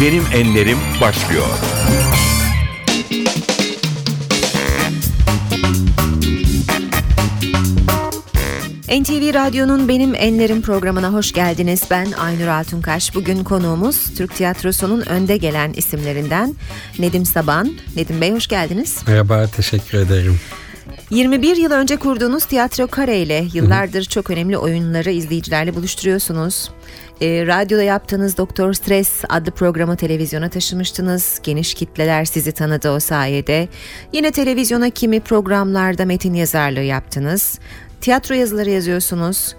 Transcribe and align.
Benim 0.00 0.24
Enlerim 0.32 0.78
başlıyor. 1.00 1.46
NTV 8.88 9.34
Radyo'nun 9.34 9.88
Benim 9.88 10.14
Enlerim 10.14 10.62
programına 10.62 11.12
hoş 11.12 11.32
geldiniz. 11.32 11.82
Ben 11.90 12.12
Aynur 12.12 12.46
Altunkaş. 12.46 13.14
Bugün 13.14 13.44
konuğumuz 13.44 14.14
Türk 14.16 14.34
tiyatrosunun 14.34 15.00
önde 15.00 15.36
gelen 15.36 15.72
isimlerinden 15.72 16.54
Nedim 16.98 17.24
Saban. 17.24 17.72
Nedim 17.96 18.20
Bey 18.20 18.32
hoş 18.32 18.46
geldiniz. 18.46 18.96
Merhaba, 19.06 19.46
teşekkür 19.46 19.98
ederim. 19.98 20.40
21 21.10 21.56
yıl 21.56 21.70
önce 21.70 21.96
kurduğunuz 21.96 22.44
Tiyatro 22.44 22.86
Kare 22.86 23.18
ile 23.18 23.46
yıllardır 23.52 24.04
çok 24.04 24.30
önemli 24.30 24.58
oyunları 24.58 25.10
izleyicilerle 25.10 25.74
buluşturuyorsunuz. 25.74 26.70
E, 27.20 27.46
radyoda 27.46 27.82
yaptığınız 27.82 28.36
Doktor 28.36 28.72
Stres 28.72 29.10
adlı 29.28 29.50
programı 29.50 29.96
televizyona 29.96 30.48
taşımıştınız. 30.48 31.40
Geniş 31.42 31.74
kitleler 31.74 32.24
sizi 32.24 32.52
tanıdı 32.52 32.90
o 32.90 33.00
sayede. 33.00 33.68
Yine 34.12 34.30
televizyona 34.30 34.90
kimi 34.90 35.20
programlarda 35.20 36.04
metin 36.04 36.34
yazarlığı 36.34 36.82
yaptınız. 36.82 37.58
Tiyatro 38.00 38.34
yazıları 38.34 38.70
yazıyorsunuz. 38.70 39.54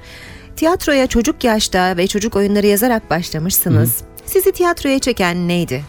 Tiyatroya 0.55 1.07
çocuk 1.07 1.43
yaşta 1.43 1.97
ve 1.97 2.07
çocuk 2.07 2.35
oyunları 2.35 2.67
yazarak 2.67 3.09
başlamışsınız. 3.09 4.01
Hı. 4.01 4.05
Sizi 4.25 4.51
tiyatroya 4.51 4.99
çeken 4.99 5.47
neydi? 5.47 5.83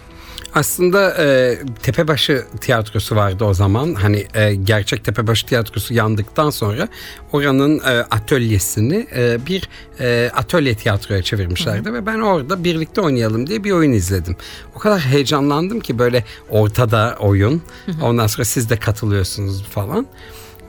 Aslında 0.55 1.15
e, 1.19 1.59
Tepebaşı 1.83 2.45
tiyatrosu 2.61 3.17
vardı 3.17 3.45
o 3.45 3.55
zaman. 3.55 3.95
Hani 3.95 4.27
e, 4.35 4.55
gerçek 4.55 5.05
Tepebaşı 5.05 5.47
tiyatrosu 5.47 5.95
yandıktan 5.95 6.51
sonra 6.51 6.89
oranın 7.33 7.79
e, 7.79 7.83
atölyesini 8.11 9.07
e, 9.17 9.47
bir 9.47 9.69
e, 10.01 10.31
atölye 10.35 10.75
tiyatroya 10.75 11.23
çevirmişlerdi 11.23 11.89
hı 11.89 11.93
hı. 11.93 11.95
ve 11.95 12.07
ben 12.07 12.21
orada 12.21 12.65
birlikte 12.65 13.01
oynayalım 13.01 13.47
diye 13.47 13.65
bir 13.65 13.71
oyun 13.71 13.93
izledim. 13.93 14.37
O 14.75 14.79
kadar 14.79 15.01
heyecanlandım 15.01 15.81
ki 15.81 15.99
böyle 15.99 16.25
ortada 16.51 17.17
oyun. 17.21 17.63
Hı 17.87 17.93
hı. 17.93 18.05
Ondan 18.05 18.27
sonra 18.27 18.45
siz 18.45 18.71
de 18.71 18.77
katılıyorsunuz 18.77 19.65
falan. 19.65 20.07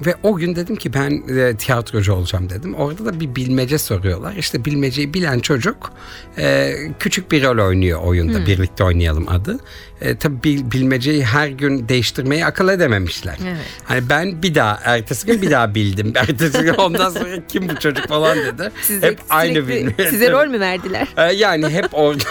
Ve 0.05 0.15
o 0.23 0.35
gün 0.35 0.55
dedim 0.55 0.75
ki 0.75 0.93
ben 0.93 1.23
e, 1.37 1.55
tiyatrocu 1.55 2.13
olacağım 2.13 2.49
dedim. 2.49 2.75
Orada 2.75 3.05
da 3.05 3.19
bir 3.19 3.35
bilmece 3.35 3.77
soruyorlar. 3.77 4.35
İşte 4.35 4.65
bilmeceyi 4.65 5.13
bilen 5.13 5.39
çocuk 5.39 5.93
e, 6.37 6.75
küçük 6.99 7.31
bir 7.31 7.43
rol 7.43 7.67
oynuyor 7.67 8.01
oyunda. 8.01 8.37
Hmm. 8.37 8.45
Birlikte 8.45 8.83
oynayalım 8.83 9.29
adı 9.29 9.59
e, 10.01 10.15
tabii 10.15 10.43
bil, 10.43 10.71
bilmeceyi 10.71 11.25
her 11.25 11.47
gün 11.47 11.89
değiştirmeyi 11.89 12.45
akıl 12.45 12.69
edememişler. 12.69 13.37
Evet. 13.43 13.61
Hani 13.83 14.09
ben 14.09 14.43
bir 14.43 14.55
daha 14.55 14.79
ertesi 14.83 15.27
gün 15.27 15.41
bir 15.41 15.51
daha 15.51 15.75
bildim. 15.75 16.13
ertesi 16.15 16.63
gün 16.63 16.73
ondan 16.73 17.09
sonra 17.09 17.47
kim 17.47 17.69
bu 17.69 17.79
çocuk 17.79 18.07
falan 18.07 18.37
dedi. 18.37 18.71
Size 18.81 19.07
hep 19.07 19.19
aynı 19.29 19.67
bilmece. 19.67 20.09
Size 20.09 20.31
rol 20.31 20.47
mü 20.47 20.59
verdiler? 20.59 21.07
E, 21.17 21.33
yani 21.33 21.69
hep 21.69 21.87
orada 21.91 22.23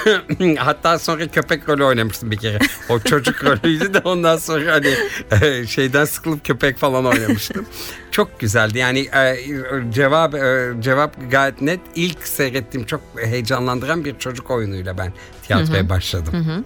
hatta 0.64 0.98
sonra 0.98 1.28
köpek 1.28 1.68
rolü 1.68 1.84
oynamıştım 1.84 2.30
bir 2.30 2.36
kere. 2.36 2.58
O 2.88 2.98
çocuk 2.98 3.44
rolüydü 3.44 3.94
de 3.94 3.98
ondan 3.98 4.36
sonra 4.36 4.72
hani 4.72 4.94
e, 5.42 5.66
şeyden 5.66 6.04
sıkılıp 6.04 6.44
köpek 6.44 6.78
falan 6.78 7.06
oynamıştım. 7.06 7.59
Çok 8.10 8.40
güzeldi. 8.40 8.78
Yani 8.78 9.00
e, 9.00 9.36
cevap 9.90 10.34
e, 10.34 10.72
cevap 10.80 11.30
gayet 11.30 11.60
net. 11.62 11.80
İlk 11.94 12.28
seyrettiğim 12.28 12.86
çok 12.86 13.00
heyecanlandıran 13.24 14.04
bir 14.04 14.18
çocuk 14.18 14.50
oyunuyla 14.50 14.98
ben 14.98 15.12
tiyatroya 15.50 15.80
hı 15.80 15.84
hı. 15.84 15.88
başladım. 15.88 16.32
Hı 16.32 16.52
hı. 16.52 16.64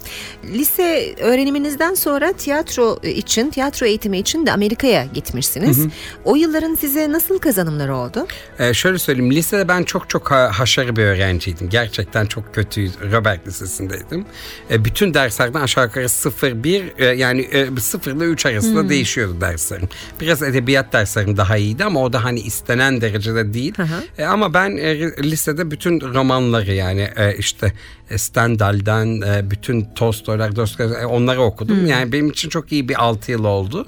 Lise 0.52 1.14
öğreniminizden 1.20 1.94
sonra 1.94 2.32
tiyatro 2.32 2.98
için, 3.02 3.50
tiyatro 3.50 3.86
eğitimi 3.86 4.18
için 4.18 4.46
de 4.46 4.52
Amerika'ya 4.52 5.04
gitmişsiniz. 5.04 5.78
Hı 5.78 5.82
hı. 5.82 5.90
O 6.24 6.36
yılların 6.36 6.74
size 6.74 7.12
nasıl 7.12 7.38
kazanımları 7.38 7.96
oldu? 7.96 8.26
Ee, 8.58 8.74
şöyle 8.74 8.98
söyleyeyim, 8.98 9.32
lisede 9.32 9.68
ben 9.68 9.82
çok 9.82 10.10
çok 10.10 10.30
haşarı 10.30 10.96
bir 10.96 11.02
öğrenciydim. 11.02 11.68
Gerçekten 11.68 12.26
çok 12.26 12.54
kötü 12.54 13.12
Robert 13.12 13.46
Lisesi'ndeydim. 13.46 14.26
Ee, 14.70 14.84
bütün 14.84 15.14
derslerden 15.14 15.60
aşağı 15.60 15.84
yukarı 15.84 16.04
0-1 16.04 16.82
e, 16.98 17.04
yani 17.04 17.40
e, 17.40 17.80
0 17.80 18.12
ile 18.12 18.24
3 18.24 18.46
arasında 18.46 18.80
hı. 18.80 18.88
değişiyordu 18.88 19.40
derslerim. 19.40 19.88
Biraz 20.20 20.42
edebiyat 20.42 20.92
derslerim 20.92 21.36
daha 21.36 21.56
iyiydi 21.56 21.84
ama 21.84 22.02
o 22.02 22.12
da 22.12 22.24
hani 22.24 22.40
istenen 22.40 23.00
derecede 23.00 23.54
değil. 23.54 23.74
Hı 23.76 23.82
hı. 23.82 24.02
E, 24.18 24.24
ama 24.24 24.54
ben 24.54 24.76
e, 24.76 25.16
lisede 25.22 25.70
bütün 25.70 26.00
romanları 26.00 26.74
yani 26.74 27.08
e, 27.16 27.36
işte 27.36 27.72
Stendhal'den 28.16 29.20
e, 29.20 29.50
bütün 29.50 29.84
Tolstoy'lar, 29.94 30.56
Dostoyevski 30.56 31.02
e, 31.02 31.06
onları 31.06 31.42
okudum. 31.42 31.80
Hmm. 31.80 31.86
Yani 31.86 32.12
benim 32.12 32.30
için 32.30 32.48
çok 32.48 32.72
iyi 32.72 32.88
bir 32.88 33.02
6 33.04 33.32
yıl 33.32 33.44
oldu. 33.44 33.86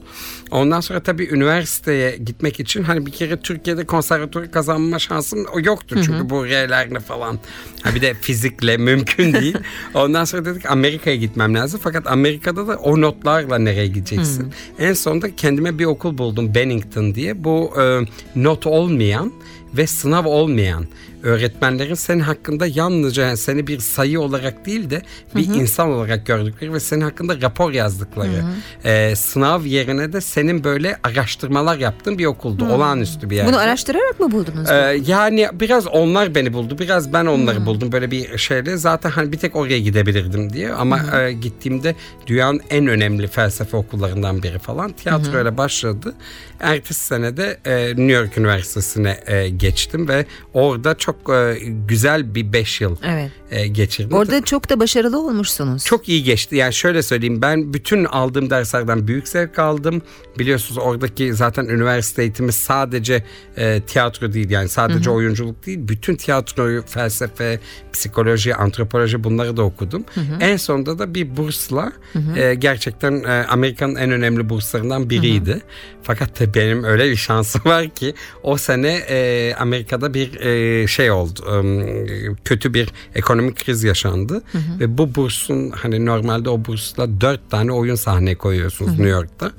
Ondan 0.51 0.81
sonra 0.81 1.01
tabii 1.01 1.29
üniversiteye 1.33 2.17
gitmek 2.17 2.61
için 2.61 2.83
hani 2.83 3.07
bir 3.07 3.11
kere 3.11 3.41
Türkiye'de 3.41 3.87
konservatuarı 3.87 4.51
kazanma 4.51 4.99
şansım 4.99 5.47
yoktu. 5.63 5.97
Çünkü 6.05 6.31
bu 6.31 6.47
R'lerle 6.47 7.01
falan. 7.01 7.39
Ha 7.83 7.95
bir 7.95 8.03
de 8.03 8.15
fizikle 8.15 8.77
mümkün 8.77 9.33
değil. 9.33 9.57
Ondan 9.95 10.25
sonra 10.25 10.45
dedik 10.45 10.71
Amerika'ya 10.71 11.17
gitmem 11.17 11.55
lazım. 11.55 11.81
Fakat 11.83 12.07
Amerika'da 12.07 12.69
da 12.69 12.77
o 12.77 13.01
notlarla 13.01 13.59
nereye 13.59 13.87
gideceksin? 13.87 14.43
hı 14.43 14.83
En 14.83 14.93
sonunda 14.93 15.37
kendime 15.37 15.79
bir 15.79 15.85
okul 15.85 16.19
buldum 16.19 16.55
Bennington 16.55 17.15
diye. 17.15 17.45
Bu 17.45 17.73
e, 17.81 18.01
not 18.37 18.67
olmayan 18.67 19.33
ve 19.77 19.87
sınav 19.87 20.25
olmayan 20.25 20.87
öğretmenlerin 21.27 21.95
senin 21.95 22.21
hakkında 22.21 22.67
yalnızca 22.67 23.37
seni 23.37 23.67
bir 23.67 23.79
sayı 23.79 24.21
olarak 24.21 24.67
değil 24.67 24.91
de 24.91 25.03
bir 25.37 25.47
hı 25.47 25.53
hı. 25.53 25.57
insan 25.57 25.89
olarak 25.89 26.27
gördükleri 26.27 26.73
ve 26.73 26.81
senin 26.81 27.01
hakkında 27.01 27.41
rapor 27.41 27.73
yazdıkları 27.73 28.33
hı 28.33 28.43
hı. 28.83 28.89
E, 28.89 29.17
sınav 29.17 29.65
yerine 29.65 30.13
de 30.13 30.21
senin 30.21 30.65
böyle 30.65 30.97
araştırmalar 31.03 31.79
yaptığın 31.79 32.19
bir 32.19 32.27
okuldu. 32.27 32.67
Hı. 32.67 32.73
Olağanüstü 32.73 33.31
bir 33.31 33.37
yer. 33.37 33.47
Bunu 33.47 33.59
araştırarak 33.59 34.21
mı 34.21 34.33
buldunuz? 34.33 34.71
E, 34.71 35.01
yani 35.07 35.49
biraz 35.53 35.87
onlar 35.87 36.35
beni 36.35 36.53
buldu. 36.53 36.79
Biraz 36.79 37.13
ben 37.13 37.27
onları 37.27 37.61
hı. 37.61 37.67
buldum. 37.67 37.93
Böyle 37.93 38.11
bir 38.11 38.39
şeyle 38.39 38.77
zaten 38.77 39.11
hani 39.11 39.33
bir 39.33 39.39
tek 39.39 39.57
oraya 39.57 39.79
gidebilirdim 39.79 40.53
diye. 40.53 40.73
Ama 40.73 41.03
hı 41.03 41.17
hı. 41.17 41.23
E, 41.23 41.33
gittiğimde 41.33 41.95
dünyanın 42.27 42.61
en 42.71 42.87
önemli 42.87 43.27
felsefe 43.27 43.77
okullarından 43.77 44.43
biri 44.43 44.59
falan. 44.59 44.93
Tiyatroyla 44.93 45.57
başladı. 45.57 46.15
Ertesi 46.61 47.05
sene 47.05 47.37
de 47.37 47.59
e, 47.65 47.89
New 47.89 48.13
York 48.13 48.39
Üniversitesi'ne 48.39 49.19
e, 49.27 49.49
geçtim 49.49 50.09
ve 50.09 50.27
orada 50.55 50.95
çok 50.95 51.16
e, 51.31 51.59
güzel 51.89 52.35
bir 52.35 52.53
beş 52.53 52.81
yıl 52.81 52.97
evet. 53.05 53.31
e, 53.51 53.67
geçirdim. 53.67 54.17
Orada 54.17 54.45
çok 54.45 54.71
da 54.71 54.81
başarılı 54.81 55.21
olmuşsunuz. 55.21 55.85
Çok 55.85 56.09
iyi 56.09 56.23
geçti. 56.23 56.57
Yani 56.57 56.75
şöyle 56.75 57.03
söyleyeyim 57.03 57.43
ben 57.43 57.75
bütün 57.75 58.05
aldığım 58.05 58.51
derslerden 58.51 59.09
büyük 59.09 59.29
zevk 59.29 59.59
aldım. 59.59 60.03
Biliyorsunuz 60.39 60.79
oradaki 60.79 61.35
zaten 61.35 61.65
üniversite 61.65 62.23
eğitimi 62.23 62.53
sadece 62.53 63.25
e, 63.57 63.81
tiyatro 63.81 64.33
değil 64.33 64.51
yani 64.51 64.69
sadece 64.69 65.05
hı 65.07 65.11
hı. 65.11 65.15
oyunculuk 65.15 65.67
değil. 65.67 65.79
Bütün 65.83 66.17
tiyatroyu, 66.17 66.83
felsefe, 66.87 67.61
psikoloji, 67.93 68.55
antropoloji 68.55 69.25
bunları 69.25 69.57
da 69.57 69.63
okudum. 69.63 70.05
Hı 70.15 70.21
hı. 70.21 70.41
En 70.41 70.57
sonunda 70.57 70.99
da 70.99 71.15
bir 71.15 71.37
bursla 71.37 71.93
hı 72.13 72.19
hı. 72.19 72.39
E, 72.39 72.55
gerçekten 72.55 73.25
e, 73.25 73.47
Amerika'nın 73.49 73.97
en 73.97 74.11
önemli 74.11 74.49
burslarından 74.49 75.11
biriydi. 75.11 75.51
Hı 75.51 75.55
hı. 75.55 75.61
Fakat 76.03 76.41
benim 76.55 76.85
öyle 76.85 77.11
bir 77.11 77.17
şansım 77.17 77.63
var 77.65 77.89
ki 77.89 78.15
o 78.43 78.57
sene 78.57 78.97
e, 79.09 79.55
Amerika'da 79.59 80.15
bir 80.15 80.41
e, 80.41 80.87
şey 80.87 81.06
oldu. 81.13 81.41
E, 81.51 82.35
kötü 82.45 82.75
bir 82.75 82.89
ekonomik 83.15 83.65
kriz 83.65 83.85
yaşandı. 83.85 84.43
Hı 84.53 84.59
hı. 84.59 84.81
Ve 84.81 84.99
bu 84.99 85.15
bursun 85.15 85.71
hani 85.71 86.07
normalde 86.07 86.51
o 86.51 86.65
bursla 86.65 87.21
dört 87.21 87.51
tane 87.51 87.73
oyun 87.73 87.95
sahne 87.95 88.35
koyuyorsunuz 88.35 88.91
hı 88.91 88.95
hı. 88.95 88.99
New 88.99 89.11
York'ta. 89.11 89.53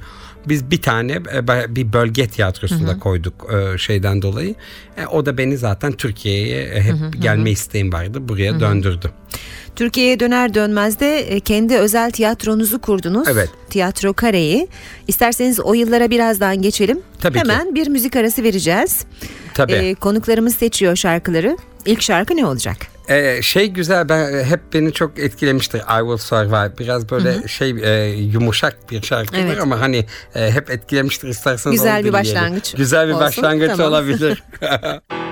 Biz 0.50 0.72
bir 0.72 0.82
tane 0.82 1.12
e, 1.12 1.76
bir 1.76 1.94
bölge 1.94 2.28
tiyatrosunda 2.28 2.92
hı 2.92 2.96
hı. 2.96 3.00
koyduk 3.00 3.54
e, 3.54 3.78
şeyden 3.78 4.22
dolayı. 4.22 4.56
E, 4.98 5.06
o 5.06 5.26
da 5.26 5.38
beni 5.38 5.58
zaten 5.58 5.92
Türkiye'ye 5.92 6.82
hep 6.82 6.94
hı 6.94 7.06
hı. 7.06 7.12
gelme 7.12 7.52
isteğim 7.52 7.94
vardı. 7.94 8.28
Buraya 8.28 8.52
hı 8.52 8.56
hı. 8.56 8.60
döndürdü. 8.60 9.12
Türkiye'ye 9.78 10.20
döner 10.20 10.54
dönmez 10.54 11.00
de 11.00 11.20
e, 11.20 11.40
kendi 11.40 11.78
özel 11.78 12.12
tiyatronuzu 12.12 12.82
kurdunuz. 12.82 13.28
Evet. 13.32 13.50
Tiyatro 13.70 14.14
Kare'yi. 14.14 14.68
İsterseniz 15.08 15.60
o 15.60 15.74
yıllara 15.74 16.10
birazdan 16.10 16.62
geçelim. 16.62 17.00
Tabii 17.22 17.40
Hemen 17.40 17.68
ki. 17.68 17.76
bir 17.76 17.88
müzik 17.88 18.16
arası 18.16 18.44
vereceğiz. 18.44 19.06
Tabii. 19.54 19.74
Ee, 19.74 19.96
konuklarımız 19.96 20.56
seçiyor 20.56 20.96
şarkıları. 20.96 21.58
İlk 21.86 22.02
şarkı 22.02 22.36
ne 22.36 22.46
olacak? 22.46 22.78
Ee, 23.10 23.42
şey 23.42 23.68
güzel 23.68 24.10
ben 24.10 24.34
e, 24.34 24.44
hep 24.44 24.74
beni 24.74 24.94
çok 24.94 25.20
etkilemiştir 25.20 25.80
I 25.80 26.00
Will 26.00 26.18
Survive 26.18 26.78
biraz 26.78 27.10
böyle 27.10 27.34
Hı-hı. 27.34 27.50
şey 27.50 27.70
e, 27.70 28.10
yumuşak 28.10 28.92
bir 28.92 29.02
şarkıdır 29.02 29.40
evet. 29.40 29.62
ama 29.62 29.82
hani 29.82 30.06
e, 30.36 30.52
hep 30.52 30.70
etkilemiştir 30.70 31.28
isterseniz 31.28 31.78
güzel 31.78 32.04
bir 32.04 32.14
başlangıç 32.14 32.74
güzel 32.78 33.08
bir 33.08 33.14
olsun. 33.14 33.26
başlangıç 33.26 33.72
tamam. 33.72 33.88
olabilir 33.88 34.44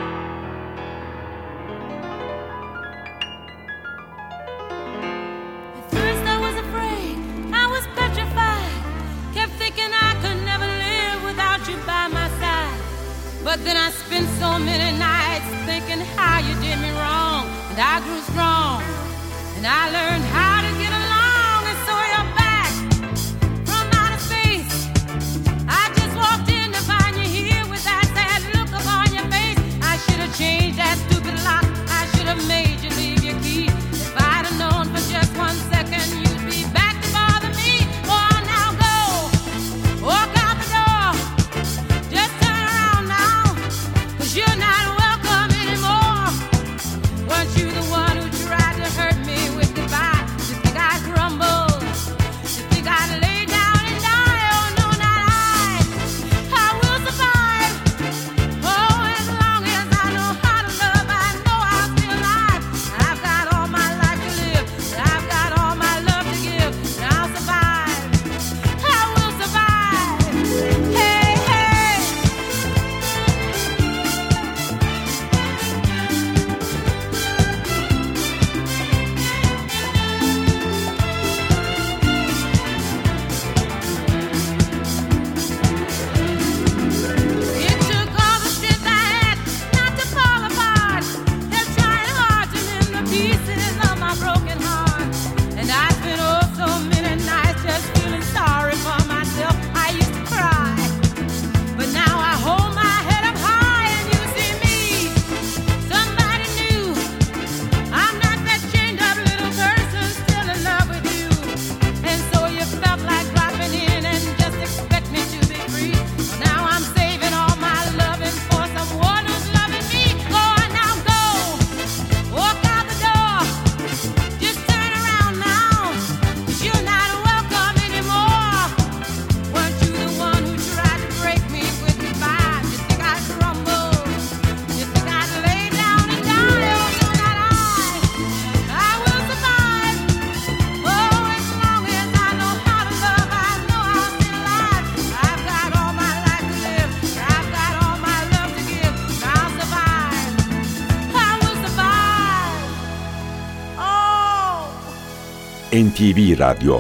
Radyo 156.45 156.77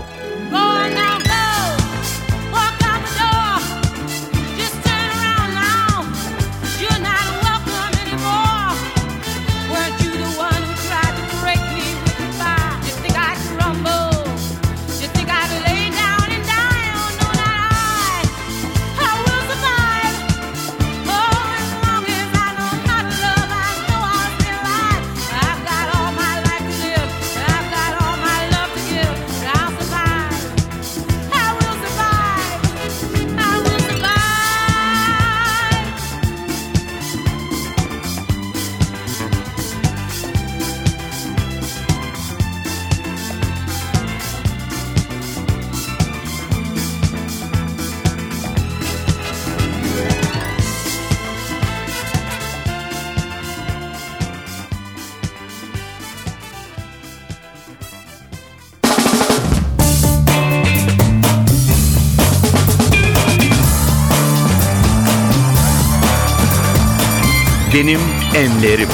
Enlerim. 68.35 68.89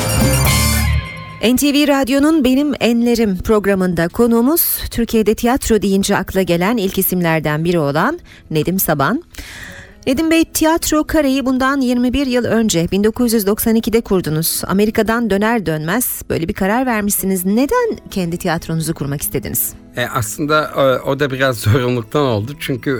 NTV 1.43 1.87
Radyo'nun 1.87 2.43
Benim 2.43 2.73
Enlerim 2.79 3.37
programında 3.37 4.07
konuğumuz 4.07 4.77
Türkiye'de 4.91 5.35
tiyatro 5.35 5.81
deyince 5.81 6.17
akla 6.17 6.41
gelen 6.41 6.77
ilk 6.77 6.97
isimlerden 6.97 7.63
biri 7.63 7.79
olan 7.79 8.19
Nedim 8.51 8.79
Saban. 8.79 9.23
Nedim 10.07 10.31
Bey 10.31 10.45
tiyatro 10.45 11.03
kareyi 11.03 11.45
bundan 11.45 11.81
21 11.81 12.27
yıl 12.27 12.45
önce 12.45 12.85
1992'de 12.85 14.01
kurdunuz. 14.01 14.61
Amerika'dan 14.67 15.29
döner 15.29 15.65
dönmez 15.65 16.21
böyle 16.29 16.47
bir 16.47 16.53
karar 16.53 16.85
vermişsiniz. 16.85 17.45
Neden 17.45 17.97
kendi 18.11 18.37
tiyatronuzu 18.37 18.93
kurmak 18.93 19.21
istediniz? 19.21 19.73
E, 19.97 20.05
aslında 20.05 20.71
e, 20.75 21.09
o 21.09 21.19
da 21.19 21.31
biraz 21.31 21.57
zorunluluktan 21.61 22.21
oldu. 22.21 22.51
Çünkü 22.59 22.91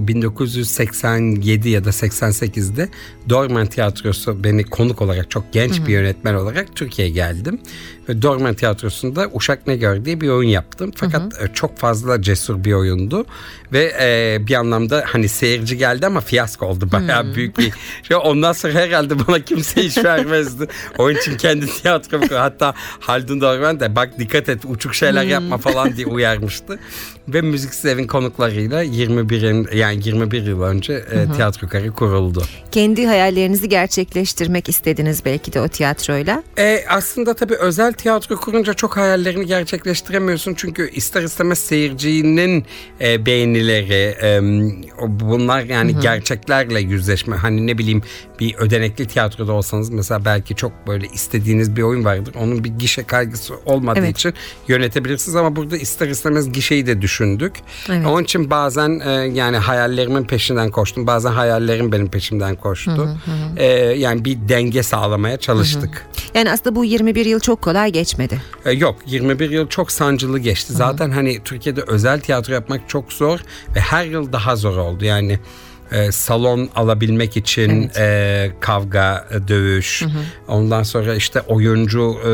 e, 0.00 0.08
1987 0.08 1.68
ya 1.68 1.84
da 1.84 1.88
88'de 1.88 2.88
Dorman 3.28 3.66
Tiyatrosu 3.66 4.44
beni 4.44 4.64
konuk 4.64 5.02
olarak 5.02 5.30
çok 5.30 5.52
genç 5.52 5.86
bir 5.86 5.92
yönetmen 5.92 6.34
olarak 6.34 6.76
Türkiye'ye 6.76 7.14
geldim. 7.14 7.60
Ve 8.08 8.22
Dorman 8.22 8.54
Tiyatrosu'nda 8.54 9.28
Uşak 9.32 9.66
Ne 9.66 9.76
Gör 9.76 10.04
diye 10.04 10.20
bir 10.20 10.28
oyun 10.28 10.48
yaptım. 10.48 10.92
Fakat 10.96 11.42
e, 11.42 11.52
çok 11.54 11.78
fazla 11.78 12.22
cesur 12.22 12.64
bir 12.64 12.72
oyundu. 12.72 13.24
Ve 13.72 13.92
e, 14.00 14.38
bir 14.46 14.54
anlamda 14.54 15.04
hani 15.06 15.28
seyirci 15.28 15.78
geldi 15.78 16.06
ama 16.06 16.20
fiyasko 16.20 16.66
oldu. 16.66 16.88
Bayağı 16.92 17.34
büyük 17.34 17.58
bir 17.58 17.72
şey. 18.02 18.16
Ondan 18.16 18.52
sonra 18.52 18.72
herhalde 18.72 19.26
bana 19.26 19.40
kimse 19.40 19.84
iş 19.84 19.98
vermezdi. 19.98 20.66
Onun 20.98 21.14
için 21.14 21.36
kendi 21.36 21.66
tiyatromu 21.82 22.26
hatta 22.30 22.74
Haldun 23.00 23.40
Dorman 23.40 23.80
da 23.80 23.96
bak 23.96 24.18
dikkat 24.18 24.48
et 24.48 24.64
uçuk 24.64 24.94
şeyler 24.94 25.22
yapma 25.22 25.58
falan 25.58 25.96
diye 25.96 26.06
uyarmıştı. 26.30 26.78
Ve 27.34 27.40
Müziksiz 27.40 27.84
Evin 27.84 28.06
konuklarıyla 28.06 28.84
21'in 28.84 29.68
yani 29.76 30.00
21 30.04 30.42
yıl 30.42 30.62
önce 30.62 30.92
e, 30.92 31.32
tiyatro 31.32 31.68
karı 31.68 31.92
kuruldu. 31.92 32.42
Kendi 32.70 33.06
hayallerinizi 33.06 33.68
gerçekleştirmek 33.68 34.68
istediniz 34.68 35.24
belki 35.24 35.52
de 35.52 35.60
o 35.60 35.68
tiyatroyla. 35.68 36.42
E, 36.58 36.84
aslında 36.88 37.34
tabii 37.34 37.54
özel 37.54 37.92
tiyatro 37.92 38.36
kurunca 38.36 38.74
çok 38.74 38.96
hayallerini 38.96 39.46
gerçekleştiremiyorsun. 39.46 40.54
Çünkü 40.56 40.90
ister 40.90 41.22
istemez 41.22 41.58
seyircinin 41.58 42.64
e, 43.00 43.26
beğenileri 43.26 44.16
e, 44.22 44.40
bunlar 45.08 45.62
yani 45.62 46.00
gerçeklerle 46.00 46.80
yüzleşme. 46.80 47.36
Hani 47.36 47.66
ne 47.66 47.78
bileyim 47.78 48.02
bir 48.40 48.54
ödenekli 48.54 49.06
tiyatroda 49.06 49.52
olsanız 49.52 49.90
mesela 49.90 50.24
belki 50.24 50.54
çok 50.56 50.72
böyle 50.86 51.06
istediğiniz 51.06 51.76
bir 51.76 51.82
oyun 51.82 52.04
vardır. 52.04 52.34
Onun 52.38 52.64
bir 52.64 52.68
gişe 52.68 53.02
kaygısı 53.02 53.54
olmadığı 53.66 53.98
Evet. 54.00 54.16
için 54.18 54.34
yönetebilirsiniz 54.68 55.36
ama 55.36 55.56
burada 55.56 55.76
ister 55.76 56.08
istemez 56.08 56.52
gişeyi 56.52 56.86
de 56.86 57.02
düşündük. 57.20 57.52
Evet. 57.88 58.06
Onun 58.06 58.24
için 58.24 58.50
bazen 58.50 59.00
e, 59.04 59.10
yani 59.10 59.56
hayallerimin 59.56 60.24
peşinden 60.24 60.70
koştum. 60.70 61.06
Bazen 61.06 61.32
hayallerim 61.32 61.92
benim 61.92 62.10
peşimden 62.10 62.56
koştu. 62.56 63.08
E, 63.56 63.66
yani 63.76 64.24
bir 64.24 64.38
denge 64.48 64.82
sağlamaya 64.82 65.36
çalıştık. 65.36 66.06
Yani 66.34 66.50
aslında 66.50 66.76
bu 66.76 66.84
21 66.84 67.26
yıl 67.26 67.40
çok 67.40 67.62
kolay 67.62 67.92
geçmedi. 67.92 68.42
E, 68.64 68.72
Yok 68.72 68.96
21 69.06 69.50
yıl 69.50 69.68
çok 69.68 69.92
sancılı 69.92 70.38
geçti. 70.38 70.72
Zaten 70.72 71.10
hani 71.10 71.42
Türkiye'de 71.44 71.82
özel 71.86 72.20
tiyatro 72.20 72.52
yapmak 72.52 72.88
çok 72.88 73.12
zor 73.12 73.38
ve 73.76 73.80
her 73.80 74.04
yıl 74.04 74.32
daha 74.32 74.56
zor 74.56 74.76
oldu. 74.76 75.04
Yani 75.04 75.38
e, 75.92 76.12
salon 76.12 76.68
alabilmek 76.76 77.36
için 77.36 77.90
e, 77.96 78.50
kavga, 78.60 79.26
e, 79.30 79.48
dövüş. 79.48 80.02
Ondan 80.48 80.82
sonra 80.82 81.14
işte 81.14 81.40
oyuncu 81.40 82.16
e, 82.24 82.30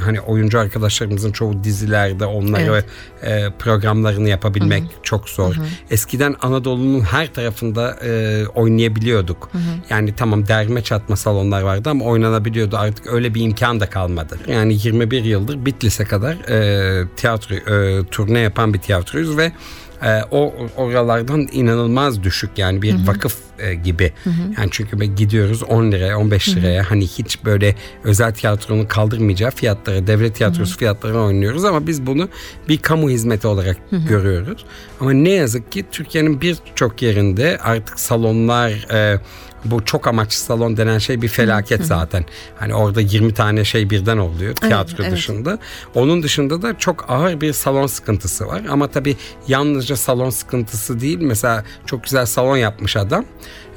hani 0.00 0.20
oyuncu 0.20 0.60
arkadaşlarımızın 0.60 1.32
çoğu 1.32 1.64
dizilerde 1.64 2.24
onları 2.26 2.84
e, 3.22 3.50
programlarını 3.58 4.28
yapabilmek 4.28 4.82
çok 5.02 5.28
zor. 5.28 5.54
Eskiden 5.90 6.36
Anadolu'nun 6.40 7.00
her 7.00 7.32
tarafında 7.34 7.96
e, 8.04 8.44
oynayabiliyorduk. 8.46 9.50
Yani 9.90 10.14
tamam 10.16 10.46
derme 10.48 10.82
çatma 10.82 11.16
salonlar 11.16 11.62
vardı 11.62 11.90
ama 11.90 12.04
oynanabiliyordu. 12.04 12.76
Artık 12.76 13.06
öyle 13.06 13.34
bir 13.34 13.42
imkan 13.42 13.80
da 13.80 13.90
kalmadı. 13.90 14.38
Yani 14.48 14.78
21 14.82 15.24
yıldır 15.24 15.66
Bitlis'e 15.66 16.04
kadar 16.04 16.32
e, 16.32 17.06
tiyatro 17.16 17.54
e, 17.54 18.04
turne 18.04 18.38
yapan 18.38 18.74
bir 18.74 18.78
tiyatroyuz 18.78 19.36
ve 19.36 19.52
e, 20.02 20.22
o 20.30 20.54
oralardan 20.76 21.48
inanılmaz 21.52 22.22
düşük 22.22 22.50
yani 22.56 22.82
bir 22.82 23.06
vakıf 23.06 23.36
e, 23.58 23.74
gibi. 23.74 24.12
Yani 24.58 24.68
çünkü 24.70 25.04
gidiyoruz 25.04 25.62
10 25.62 25.92
liraya 25.92 26.18
15 26.18 26.56
liraya. 26.56 26.90
Hani 26.90 27.06
hiç 27.06 27.44
böyle 27.44 27.74
özel 28.04 28.34
tiyatronun 28.34 28.84
kaldırmayacağı 28.84 29.50
fiyatlara 29.50 30.06
devlet 30.06 30.34
tiyatrosu 30.34 30.78
fiyatlarına 30.78 31.18
oynuyoruz 31.18 31.64
ama 31.64 31.86
biz 31.86 32.06
bunu 32.06 32.28
bir 32.68 32.78
kamu 32.78 33.10
hizmeti 33.10 33.46
olarak 33.46 33.76
görüyoruz. 34.08 34.64
Ama 35.00 35.12
ne 35.12 35.30
yazık 35.30 35.72
ki 35.72 35.84
Türkiye'nin 35.92 36.40
birçok 36.40 37.02
yerinde 37.02 37.58
artık 37.62 38.00
salonlar 38.00 38.70
e, 38.92 39.20
bu 39.64 39.84
çok 39.84 40.06
amaçlı 40.06 40.38
salon 40.38 40.76
denen 40.76 40.98
şey 40.98 41.22
bir 41.22 41.28
felaket 41.28 41.84
zaten. 41.84 42.24
Hani 42.58 42.74
orada 42.74 43.00
20 43.00 43.34
tane 43.34 43.64
şey 43.64 43.90
birden 43.90 44.18
oluyor 44.18 44.54
tiyatro 44.54 45.02
evet. 45.02 45.12
dışında. 45.12 45.58
Onun 45.94 46.22
dışında 46.22 46.62
da 46.62 46.78
çok 46.78 47.10
ağır 47.10 47.40
bir 47.40 47.52
salon 47.52 47.86
sıkıntısı 47.86 48.46
var. 48.46 48.62
Ama 48.70 48.88
tabii 48.88 49.16
yalnızca 49.48 49.96
salon 49.96 50.30
sıkıntısı 50.30 51.00
değil. 51.00 51.18
Mesela 51.20 51.64
çok 51.86 52.04
güzel 52.04 52.26
salon 52.26 52.56
yapmış 52.56 52.96
adam. 52.96 53.24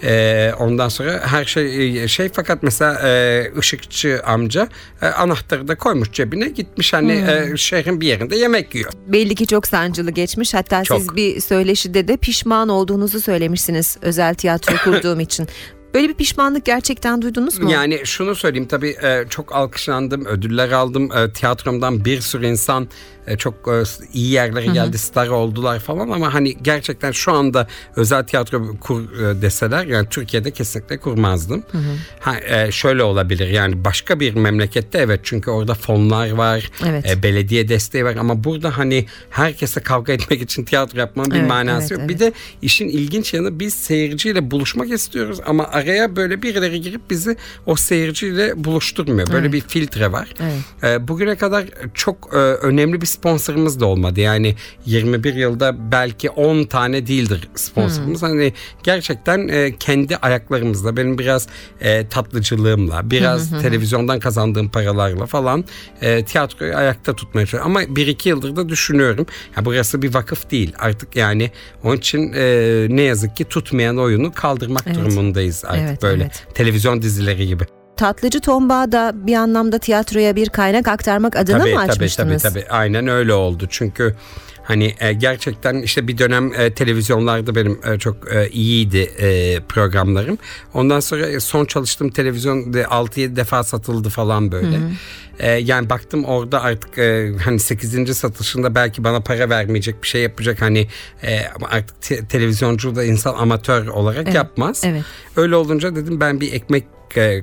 Ee, 0.04 0.52
ondan 0.60 0.90
sonra 0.90 1.22
her 1.26 1.46
şey 1.46 2.08
şey 2.08 2.30
fakat 2.34 2.64
mesela 2.64 3.10
e, 3.10 3.52
ışıkçı 3.58 4.22
amca 4.26 4.68
e, 5.02 5.08
anahtarı 5.08 5.68
da 5.68 5.76
koymuş 5.76 6.12
cebine 6.12 6.48
gitmiş 6.50 6.94
hani 6.94 7.12
e, 7.12 7.58
şehrin 7.58 8.02
bir 8.02 8.08
yerinde 8.08 8.36
yemek 8.36 8.76
yiyor. 8.76 8.92
Belli 9.08 9.36
ki 9.36 9.48
çok 9.48 9.68
sancılı 9.68 10.12
geçmiş. 10.12 10.54
Hatta 10.54 10.80
siz 10.80 10.88
Çok. 10.88 11.16
bir 11.16 11.40
söyleşide 11.42 12.08
de 12.08 12.18
pişman 12.18 12.70
olduğunuzu 12.70 13.22
söylemişsiniz 13.22 13.98
özel 14.02 14.36
tiyatro 14.36 14.76
kurduğum 14.84 15.20
için. 15.20 15.48
Böyle 15.94 16.10
bir 16.10 16.14
pişmanlık 16.14 16.66
gerçekten 16.66 17.22
duydunuz 17.22 17.60
mu? 17.60 17.72
Yani 17.72 18.02
şunu 18.04 18.36
söyleyeyim 18.36 18.68
tabii 18.68 18.96
e, 19.04 19.26
çok 19.30 19.56
alkışlandım, 19.56 20.26
ödüller 20.26 20.72
aldım. 20.72 21.12
E, 21.12 21.34
tiyatromdan 21.34 22.06
bir 22.06 22.22
sürü 22.22 22.48
insan 22.48 22.84
e, 22.84 23.21
çok 23.38 23.54
e, 23.68 23.84
iyi 24.14 24.32
yerlere 24.32 24.66
geldi, 24.66 24.98
star 24.98 25.28
oldular 25.28 25.80
falan 25.80 26.10
ama 26.10 26.34
hani 26.34 26.58
gerçekten 26.62 27.12
şu 27.12 27.32
anda 27.32 27.68
özel 27.96 28.24
tiyatro 28.24 28.76
kur 28.82 29.02
e, 29.22 29.42
deseler 29.42 29.86
yani 29.86 30.08
Türkiye'de 30.10 30.52
kesinlikle 30.52 30.98
kurmazdım. 30.98 31.64
Ha, 32.20 32.36
e, 32.40 32.72
şöyle 32.72 33.04
olabilir 33.04 33.48
yani 33.48 33.84
başka 33.86 34.20
bir 34.20 34.34
memlekette 34.36 34.98
evet 35.00 35.20
çünkü 35.24 35.52
orada 35.52 35.74
fonlar 35.74 36.32
var, 36.32 36.72
Evet. 36.88 37.06
e, 37.10 37.24
belediye 37.24 37.68
desteği 37.70 38.06
var 38.06 38.16
ama 38.16 38.44
burada 38.44 38.78
hani 38.78 39.06
herkese 39.30 39.82
kavga 39.82 40.14
etmek 40.14 40.42
için 40.42 40.66
tiyatro 40.66 41.00
yapmanın 41.00 41.32
bir 41.32 41.36
Evet, 41.40 41.50
manası 41.50 41.82
evet, 41.82 41.92
yok. 41.92 42.00
evet. 42.00 42.10
Bir 42.10 42.20
de 42.20 42.34
işin 42.62 42.88
ilginç 42.90 43.34
yanı 43.34 43.60
biz 43.60 43.74
seyirciyle 43.74 44.52
buluşmak 44.52 44.92
istiyoruz 44.92 45.40
ama 45.46 45.68
araya 45.68 46.16
böyle 46.16 46.42
birileri 46.42 46.82
girip 46.82 47.10
bizi 47.10 47.38
o 47.66 47.76
seyirciyle 47.76 48.64
buluşturmuyor. 48.64 49.28
Böyle 49.28 49.40
Evet. 49.48 49.54
bir 49.54 49.62
filtre 49.62 50.12
var. 50.12 50.34
Evet. 50.42 50.94
E, 51.02 51.08
bugüne 51.08 51.36
kadar 51.36 51.66
çok 51.94 52.30
e, 52.34 52.38
önemli 52.38 53.02
bir 53.02 53.11
sponsorumuz 53.12 53.80
da 53.80 53.86
olmadı. 53.86 54.20
Yani 54.20 54.56
21 54.86 55.34
yılda 55.34 55.92
belki 55.92 56.30
10 56.30 56.64
tane 56.64 57.08
değildir 57.08 57.48
sponsorumuz. 57.56 58.24
Hani 58.24 58.54
gerçekten 58.84 59.48
e, 59.48 59.76
kendi 59.80 60.18
ayaklarımızla 60.18 60.98
benim 60.98 61.18
biraz 61.18 61.48
e, 61.82 62.08
tatlıcılığımla, 62.08 63.12
biraz 63.12 63.62
televizyondan 63.62 64.20
kazandığım 64.20 64.70
paralarla 64.70 65.26
falan 65.26 65.66
e, 66.02 66.26
tiyatroyu 66.26 66.76
ayakta 66.76 67.16
tutmaya 67.16 67.46
çalışıyorum. 67.46 67.72
Ama 67.78 67.96
bir 67.96 68.08
iki 68.08 68.30
yıldır 68.30 68.56
da 68.56 68.70
düşünüyorum. 68.70 69.26
Ya 69.58 69.66
burası 69.66 70.02
bir 70.02 70.14
vakıf 70.14 70.52
değil. 70.52 70.74
Artık 70.80 71.16
yani 71.16 71.52
onun 71.84 71.98
için 71.98 72.34
e, 72.36 72.88
ne 72.90 73.02
yazık 73.02 73.36
ki 73.38 73.46
tutmayan 73.46 73.98
oyunu 73.98 74.32
kaldırmak 74.32 74.84
Evet. 74.88 74.96
durumundayız 74.96 75.64
artık 75.66 75.82
Evet, 75.88 76.02
böyle. 76.04 76.24
evet. 76.24 76.44
Televizyon 76.54 77.02
dizileri 77.02 77.48
gibi. 77.48 77.64
Tatlıcı 78.02 78.40
Tomba 78.40 78.92
da 78.92 79.12
bir 79.16 79.36
anlamda 79.36 79.80
tiyatroya 79.80 80.36
bir 80.36 80.50
kaynak 80.50 80.88
aktarmak 80.88 81.36
adına 81.36 81.58
tabii, 81.60 81.74
mı 81.74 81.80
tabii, 81.80 81.92
açmıştınız? 81.92 82.44
tabii 82.44 82.54
tabii 82.54 82.70
aynen 82.70 83.08
öyle 83.08 83.34
oldu. 83.34 83.66
Çünkü 83.70 84.16
hani 84.64 84.96
e, 85.00 85.14
gerçekten 85.14 85.76
işte 85.82 86.08
bir 86.08 86.18
dönem 86.18 86.54
e, 86.54 86.74
televizyonlarda 86.74 87.56
benim 87.56 87.80
e, 87.86 88.00
çok 88.00 88.34
e, 88.34 88.50
iyiydi 88.50 88.98
e, 88.98 89.60
programlarım. 89.70 90.38
Ondan 90.74 91.00
sonra 91.00 91.28
e, 91.28 91.40
son 91.40 91.66
çalıştığım 91.66 92.10
televizyon 92.10 92.74
de 92.74 92.82
6-7 92.84 93.36
defa 93.36 93.64
satıldı 93.64 94.10
falan 94.10 94.52
böyle. 94.52 94.78
E, 95.40 95.52
yani 95.52 95.90
baktım 95.90 96.26
orada 96.26 96.62
artık 96.62 96.98
e, 96.98 97.32
hani 97.46 97.60
8. 97.60 98.18
satışında 98.18 98.76
belki 98.76 99.04
bana 99.04 99.20
para 99.20 99.50
vermeyecek 99.50 100.04
bir 100.04 100.08
şey 100.08 100.22
yapacak 100.22 100.62
hani 100.62 100.88
e, 101.24 101.40
artık 101.72 102.02
te- 102.02 102.26
televizyoncu 102.26 102.96
da 102.96 103.04
insan 103.04 103.34
amatör 103.34 103.88
olarak 103.88 104.24
Evet, 104.24 104.36
yapmaz. 104.36 104.82
evet. 104.86 105.04
Öyle 105.36 105.56
olunca 105.56 105.96
dedim 105.96 106.20
ben 106.20 106.42
bir 106.42 106.54
ekmek 106.54 106.84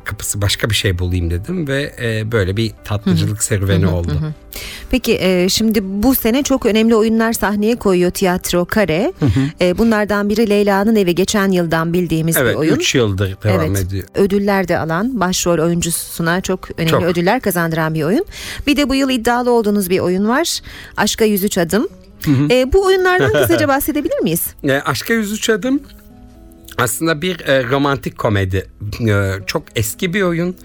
kapısı 0.05 0.43
başka 0.43 0.71
bir 0.71 0.75
şey 0.75 0.99
bulayım 0.99 1.31
dedim 1.31 1.69
ve 1.69 1.95
e, 2.03 2.33
böyle 2.33 2.57
bir 2.57 2.73
tatlıcılık 2.85 3.43
serüveni 3.43 3.87
oldu. 3.87 4.13
Peki 4.91 5.19
e, 5.21 5.49
şimdi 5.49 5.81
bu 5.83 6.15
sene 6.15 6.43
çok 6.43 6.67
önemli 6.67 6.95
oyunlar 6.95 7.33
sahneye 7.33 7.77
koyuyor 7.77 8.11
tiyatro 8.11 8.65
kare. 8.65 9.13
E, 9.61 9.79
bunlardan 9.79 10.29
biri 10.29 10.51
Leyla'nın 10.51 10.97
evi 10.97 11.15
geçen 11.15 11.51
yıldan 11.51 11.93
bildiğimiz 11.93 12.37
Evet 12.37 12.55
bir 12.55 12.59
oyun. 12.59 12.77
3 12.77 12.95
yıldır 12.95 13.37
devam 13.45 13.77
evet. 13.77 13.87
ediyor. 13.87 14.05
Ödüller 14.15 14.69
de 14.69 14.79
alan 14.79 15.21
başrol 15.21 15.59
oyuncusuna 15.59 16.41
çok 16.41 16.69
önemli 16.79 16.91
Çok. 16.91 17.03
ödüller 17.03 17.41
kazandıran 17.41 17.95
bir 17.95 18.03
oyun. 18.03 18.25
Bir 18.67 18.77
de 18.77 18.89
bu 18.89 18.95
yıl 18.95 19.11
iddialı 19.11 19.51
olduğunuz 19.51 19.91
bir 19.91 19.99
oyun 19.99 20.29
var. 20.29 20.61
Aşka 20.97 21.25
103 21.25 21.59
adım. 21.59 21.89
E, 22.51 22.73
bu 22.73 22.85
oyunlardan 22.85 23.33
kısaca 23.43 23.69
bahsedebilir 23.69 24.19
miyiz? 24.19 24.47
E, 24.65 24.73
Aşka 24.73 25.15
103 25.15 25.51
adım 25.51 25.81
aslında 26.79 27.23
bir 27.23 27.41
e, 27.41 27.65
romantik 27.65 28.19
komedi. 28.19 28.67
E, 29.09 29.33
çok 29.47 29.63
eski 29.77 30.15
bir 30.15 30.23
oyun. 30.23 30.57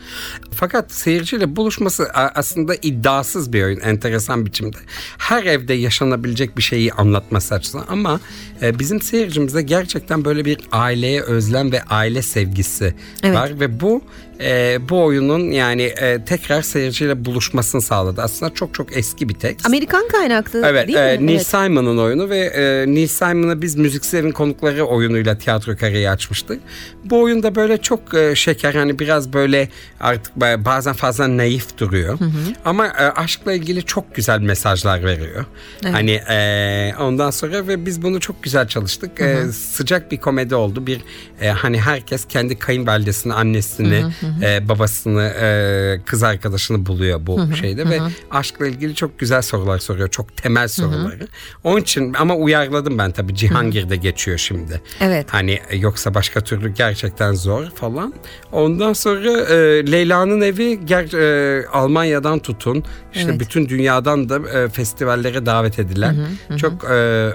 Fakat 0.51 0.91
seyirciyle 0.91 1.55
buluşması 1.55 2.09
aslında 2.13 2.75
iddiasız 2.81 3.53
bir 3.53 3.63
oyun 3.63 3.79
enteresan 3.79 4.45
biçimde. 4.45 4.77
Her 5.17 5.43
evde 5.43 5.73
yaşanabilecek 5.73 6.57
bir 6.57 6.61
şeyi 6.63 6.93
anlatması 6.93 7.55
açısından 7.55 7.85
ama 7.89 8.19
e, 8.63 8.79
bizim 8.79 9.01
seyircimizde 9.01 9.61
gerçekten 9.61 10.25
böyle 10.25 10.45
bir 10.45 10.57
aileye 10.71 11.21
özlem 11.21 11.71
ve 11.71 11.83
aile 11.83 12.21
sevgisi 12.21 12.93
Evet. 13.23 13.35
var 13.35 13.59
ve 13.59 13.79
bu 13.79 14.01
e, 14.41 14.77
bu 14.89 15.03
oyunun 15.03 15.51
yani 15.51 15.81
e, 15.83 16.25
tekrar 16.25 16.61
seyirciyle 16.61 17.25
buluşmasını 17.25 17.81
sağladı. 17.81 18.21
Aslında 18.21 18.53
çok 18.53 18.73
çok 18.73 18.97
eski 18.97 19.29
bir 19.29 19.33
tekst. 19.33 19.65
Amerikan 19.65 20.07
kaynaklı 20.07 20.61
Evet, 20.65 20.87
değil 20.87 20.97
e, 20.97 21.17
mi? 21.17 21.27
Neil 21.27 21.35
Evet. 21.35 21.47
Simon'ın 21.47 21.97
oyunu 21.97 22.29
ve 22.29 22.37
e, 22.39 22.85
Neil 22.93 23.07
Simon'ı 23.07 23.61
biz 23.61 23.75
Müziksel'in 23.75 24.31
konukları 24.31 24.85
oyunuyla 24.85 25.37
tiyatro 25.37 25.75
kareyi 25.77 26.09
açmıştık. 26.09 26.59
Bu 27.05 27.21
oyunda 27.21 27.55
böyle 27.55 27.77
çok 27.77 28.13
e, 28.13 28.35
şeker 28.35 28.73
hani 28.73 28.99
biraz 28.99 29.33
böyle 29.33 29.69
artık 29.99 30.33
ba- 30.39 30.65
bazen 30.65 30.93
fazla 30.93 31.37
naif 31.37 31.77
duruyor. 31.77 32.19
Ama 32.65 32.87
e, 32.87 32.91
aşkla 32.91 33.53
ilgili 33.53 33.83
çok 33.83 34.15
güzel 34.15 34.39
mesajlar 34.39 35.03
veriyor. 35.03 35.45
Hani 35.91 36.11
e, 36.11 36.93
ondan 36.99 37.31
sonra 37.31 37.67
ve 37.67 37.85
biz 37.85 38.01
bunu 38.01 38.19
çok 38.19 38.43
güzel 38.43 38.52
çalıştık. 38.67 39.21
E, 39.21 39.43
sıcak 39.51 40.11
bir 40.11 40.17
komedi 40.17 40.55
oldu. 40.55 40.87
Bir 40.87 41.01
e, 41.41 41.49
hani 41.49 41.81
herkes 41.81 42.25
kendi 42.25 42.59
kayınvalidesini, 42.59 43.33
annesini, 43.33 44.03
e, 44.41 44.69
babasını, 44.69 45.23
e, 45.23 46.01
kız 46.05 46.23
arkadaşını 46.23 46.85
buluyor 46.85 47.19
bu 47.27 47.55
şeyde 47.55 47.89
ve 47.89 47.99
aşkla 48.31 48.67
ilgili 48.67 48.95
çok 48.95 49.19
güzel 49.19 49.41
sorular 49.41 49.79
soruyor. 49.79 50.07
Çok 50.09 50.37
temel 50.37 50.67
soruları. 50.67 51.27
Onun 51.63 51.81
için 51.81 52.13
ama 52.13 52.35
uyarladım 52.35 52.97
ben 52.97 53.11
tabii 53.11 53.35
Cihangir'de 53.35 53.95
geçiyor 53.95 54.37
şimdi. 54.37 54.81
Evet. 55.01 55.27
Hani 55.29 55.59
yoksa 55.73 56.13
başka 56.13 56.41
türlü 56.41 56.69
gerçekten 56.73 57.33
zor 57.33 57.65
falan. 57.65 58.13
Ondan 58.51 58.93
sonra 58.93 59.31
e, 59.41 59.91
Leyla'nın 59.91 60.41
evi 60.41 60.79
ger- 60.85 61.17
e, 61.63 61.67
Almanya'dan 61.67 62.39
tutun 62.39 62.83
işte 63.13 63.29
Evet. 63.29 63.39
bütün 63.39 63.69
dünyadan 63.69 64.29
da 64.29 64.59
e, 64.59 64.69
festivallere 64.69 65.45
davet 65.45 65.79
edilen 65.79 66.15
çok 66.57 66.83
e, 66.83 66.87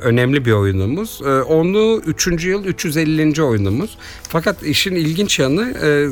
önemli 0.02 0.44
bir 0.44 0.52
oyunumuz. 0.52 1.07
E, 1.24 1.28
onu 1.42 2.02
3. 2.06 2.44
yıl 2.44 2.64
350. 2.64 3.42
oyunumuz. 3.42 3.98
Fakat 4.22 4.62
işin 4.62 4.94
ilginç 4.94 5.38
yanı 5.38 5.70
e, 5.82 6.08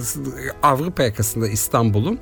Avrupa 0.62 1.02
yakasında 1.02 1.48
İstanbul'un 1.48 2.18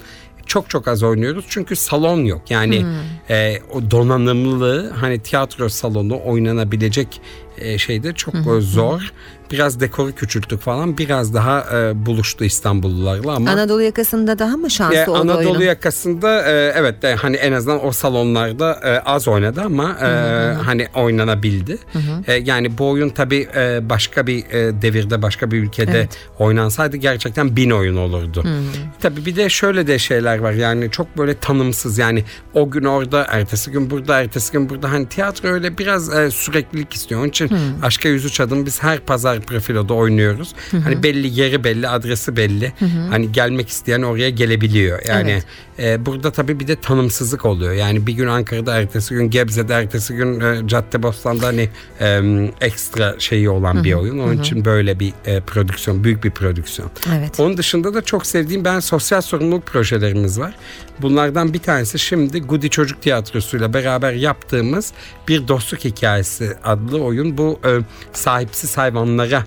çok 0.47 0.71
çok 0.71 0.89
az 0.89 1.03
oynuyoruz 1.03 1.45
çünkü 1.49 1.77
salon 1.77 2.25
yok. 2.25 2.51
Yani 2.51 2.87
e, 3.31 3.59
o 3.73 3.91
donanımlı 3.91 4.91
hani 4.91 5.19
tiyatro 5.19 5.69
salonu 5.69 6.21
oynanabilecek 6.25 7.21
e, 7.59 7.79
şeyde 7.79 8.13
çok 8.13 8.35
zor. 8.61 9.13
Biraz 9.51 9.81
dekoru 9.81 10.13
küçülttük 10.15 10.61
falan. 10.61 10.99
Biraz 10.99 11.35
daha 11.35 11.67
e, 11.79 12.07
buluştu 12.07 12.45
İstanbullularla 12.45 13.33
ama 13.33 13.51
Anadolu 13.51 13.83
yakasında 13.83 14.39
daha 14.39 14.57
mı 14.57 14.71
şanslı 14.71 14.97
e, 14.97 15.11
oldu 15.11 15.19
Anadolu 15.19 15.39
oyunun? 15.51 15.61
yakasında 15.65 16.43
e, 16.43 16.73
evet 16.77 17.03
de 17.03 17.15
hani 17.15 17.37
en 17.37 17.53
azından 17.53 17.87
o 17.87 17.93
salonlarda 17.93 18.81
e, 18.85 18.99
az 19.01 19.29
oynadı 19.29 19.63
ama 19.65 19.97
e, 20.03 20.07
hani 20.55 20.89
oynanabildi. 20.95 21.79
E, 22.27 22.33
yani 22.35 22.79
bu 22.79 22.89
oyun 22.89 23.09
tabii 23.09 23.49
e, 23.57 23.91
başka 23.91 24.27
bir 24.27 24.45
e, 24.51 24.83
devirde 24.83 25.23
başka 25.23 25.51
bir 25.51 25.59
ülkede 25.59 25.91
Evet. 25.99 26.19
oynansaydı 26.39 26.97
gerçekten 26.97 27.57
bin 27.57 27.71
oyun 27.71 27.97
olurdu. 27.97 28.45
Tabii 29.01 29.27
bir 29.27 29.37
de 29.37 29.49
şöyle 29.49 29.87
de 29.87 29.99
şeyler 29.99 30.39
var 30.39 30.53
yani 30.53 30.91
çok 30.91 31.19
böyle 31.19 31.35
tanımsız 31.39 31.99
yani 31.99 32.25
o 32.55 32.71
gün 32.71 32.85
orada 32.85 33.27
ertesi 33.31 33.71
gün 33.71 33.91
burada 33.91 34.21
ertesi 34.21 34.53
gün 34.53 34.69
burada 34.69 34.93
hani 34.93 35.09
tiyatro 35.09 35.49
öyle 35.49 35.79
biraz 35.79 36.15
e, 36.17 36.31
süreklilik 36.31 36.95
istiyor. 36.95 37.21
Onun 37.21 37.29
için 37.29 37.44
Aşka 37.83 38.09
103 38.09 38.41
adım 38.41 38.67
biz 38.67 38.83
her 38.83 39.01
pazar 39.01 39.41
profiloda 39.41 39.95
oynuyoruz. 39.95 40.55
Hani 40.85 41.03
belli 41.03 41.41
yeri 41.41 41.65
belli 41.65 41.89
adresi 41.89 42.37
belli. 42.37 42.73
Hani 43.11 43.33
gelmek 43.33 43.69
isteyen 43.69 44.03
oraya 44.03 44.31
gelebiliyor. 44.31 45.01
Yani 45.09 45.31
Evet. 45.31 45.47
e, 45.79 46.07
burada 46.07 46.31
tabii 46.31 46.61
bir 46.61 46.67
de 46.67 46.77
tanımsızlık 46.77 47.45
oluyor. 47.45 47.73
Yani 47.73 48.07
bir 48.07 48.13
gün 48.13 48.27
Ankara'da 48.27 48.75
ertesi 48.77 49.15
gün 49.15 49.31
Gebze'de 49.31 49.75
ertesi 49.75 50.15
gün 50.15 50.41
e, 50.41 50.69
Caddebostan'da 50.69 51.47
hani 51.47 51.69
e, 52.01 52.23
ekstra 52.61 53.15
şeyi 53.19 53.51
olan 53.51 53.85
bir 53.85 53.93
oyun. 53.93 54.19
Onun 54.19 54.39
için 54.39 54.65
böyle 54.65 55.01
bir 55.01 55.13
e, 55.27 55.41
prodüksiyon 55.41 56.05
büyük 56.05 56.25
bir 56.25 56.31
prodüksiyon. 56.31 56.91
Evet. 57.19 57.41
Onun 57.41 57.57
dışında 57.57 57.95
da 57.95 58.03
çok 58.03 58.27
sevdiğim 58.27 58.65
ben 58.65 58.81
sosyal 58.81 59.21
sorumluluk 59.21 59.67
projelerimiz 59.67 60.41
var. 60.41 60.55
Bunlardan 61.03 61.55
bir 61.55 61.59
tanesi 61.59 61.99
şimdi 61.99 62.41
Gudi 62.41 62.71
Çocuk 62.71 63.03
Tiyatrosu'yla 63.03 63.75
beraber 63.75 64.13
yaptığımız 64.13 64.93
bir 65.29 65.49
dostluk 65.49 65.85
hikayesi 65.85 66.53
adlı 66.65 67.03
oyun. 67.03 67.34
Bu 67.39 67.61
e, 67.67 67.81
sahipsiz 68.13 68.79
hayvanlara 68.79 69.45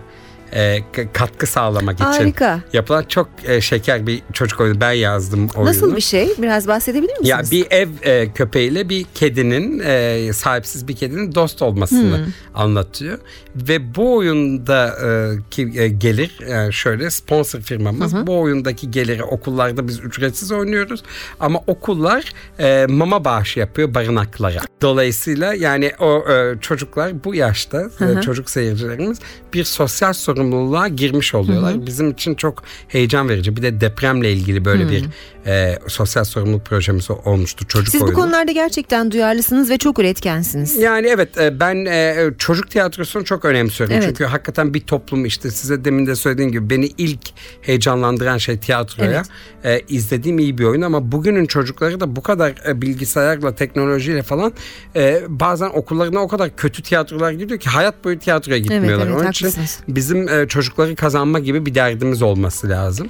e, 0.54 0.84
katkı 1.14 1.48
sağlamak 1.48 1.96
için 1.96 2.06
Harika. 2.06 2.60
yapılan 2.74 3.04
çok 3.04 3.30
e, 3.46 3.62
şeker 3.62 4.08
bir 4.08 4.22
çocuk 4.34 4.62
oyunu. 4.62 4.82
Ben 4.82 4.92
yazdım 4.92 5.50
oyunu. 5.56 5.70
Nasıl 5.70 5.96
bir 5.96 6.02
şey? 6.02 6.30
Biraz 6.38 6.68
bahsedebilir 6.68 7.20
misiniz? 7.20 7.30
Ya 7.30 7.42
bir 7.52 7.68
ev 7.72 7.90
e, 8.02 8.32
köpeğiyle 8.32 8.90
bir 8.90 9.06
kedinin 9.16 9.80
e, 9.86 10.34
sahipsiz 10.34 10.88
bir 10.88 10.96
kedinin 10.96 11.36
dost 11.36 11.62
olmasını 11.62 12.28
anlatıyor 12.56 13.20
ve 13.56 13.96
bu 13.96 14.16
oyunda 14.16 14.88
e, 14.88 15.10
ki 15.52 15.72
e, 15.76 15.88
gelir 15.88 16.40
yani 16.50 16.74
şöyle 16.74 17.10
sponsor 17.10 17.60
firmamız 17.62 18.28
bu 18.28 18.40
oyundaki 18.40 18.92
geliri 18.92 19.24
okullarda 19.24 19.88
biz 19.88 20.00
ücretsiz 20.00 20.52
oynuyoruz 20.52 21.04
ama 21.40 21.60
okullar 21.68 22.34
e, 22.60 22.86
mama 22.90 23.26
bağışı 23.26 23.60
yapıyor 23.60 23.94
barınaklara. 23.94 24.60
Dolayısıyla 24.82 25.54
yani 25.54 25.92
o 26.00 26.32
e, 26.32 26.60
çocuklar 26.62 27.24
bu 27.24 27.36
yaşta 27.36 27.82
e, 27.82 28.22
çocuk 28.22 28.50
seyircilerimiz 28.50 29.20
bir 29.54 29.64
sosyal 29.64 30.14
sorumluluğa 30.42 30.88
girmiş 30.88 31.36
oluyorlar. 31.36 31.86
Bizim 31.86 32.12
için 32.12 32.36
çok 32.36 32.64
heyecan 32.88 33.30
verici. 33.30 33.56
Bir 33.58 33.62
de 33.62 33.82
depremle 33.82 34.32
ilgili 34.34 34.66
böyle 34.66 34.90
bir 34.90 35.06
e, 35.46 35.80
sosyal 35.88 36.24
sorumluluk 36.24 36.66
projemiz 36.66 37.12
olmuştu 37.12 37.68
çocuk 37.68 37.88
Siz 37.90 38.02
bu 38.02 38.06
oyunu. 38.06 38.16
konularda 38.20 38.52
gerçekten 38.52 39.12
duyarlısınız 39.12 39.70
ve 39.70 39.78
çok 39.78 40.00
üretkensiniz. 40.00 40.76
Yani 40.78 41.08
evet 41.08 41.38
e, 41.38 41.60
ben 41.60 41.86
e, 41.86 42.30
çocuk 42.38 42.70
tiyatrosunu 42.72 43.26
çok 43.26 43.46
önemsiyorum. 43.46 43.96
Evet. 43.96 44.06
Çünkü 44.08 44.26
hakikaten 44.26 44.74
bir 44.74 44.80
toplum 44.82 45.26
işte 45.26 45.52
size 45.52 45.86
demin 45.86 46.08
de 46.08 46.16
söylediğim 46.16 46.52
gibi 46.52 46.70
beni 46.70 46.86
ilk 46.98 47.20
heyecanlandıran 47.62 48.38
şey 48.38 48.58
tiyatroya 48.58 49.24
e, 49.64 49.80
izlediğim 49.90 50.40
iyi 50.40 50.58
bir 50.58 50.64
oyun 50.64 50.82
ama 50.82 51.12
bugünün 51.12 51.46
çocukları 51.46 52.00
da 52.00 52.16
bu 52.16 52.22
kadar 52.22 52.54
e, 52.68 52.82
bilgisayarla 52.82 53.56
teknolojiyle 53.56 54.22
falan 54.24 54.54
e, 54.96 55.22
bazen 55.28 55.70
okullarına 55.70 56.20
o 56.20 56.28
kadar 56.28 56.56
kötü 56.56 56.84
tiyatrolar 56.84 57.32
gidiyor 57.32 57.60
ki 57.60 57.70
hayat 57.70 58.04
boyu 58.06 58.20
tiyatroya 58.20 58.58
gitmiyorlar. 58.58 59.08
evet, 59.08 59.22
Onun 59.22 59.32
için 59.32 59.46
haklısınız. 59.46 59.80
bizim 59.88 60.27
bizim 60.28 60.42
e, 60.42 60.48
çocukları 60.48 60.96
kazanma 60.96 61.40
gibi 61.40 61.66
bir 61.66 61.76
derdimiz 61.76 62.22
olması 62.22 62.70
lazım. 62.70 63.08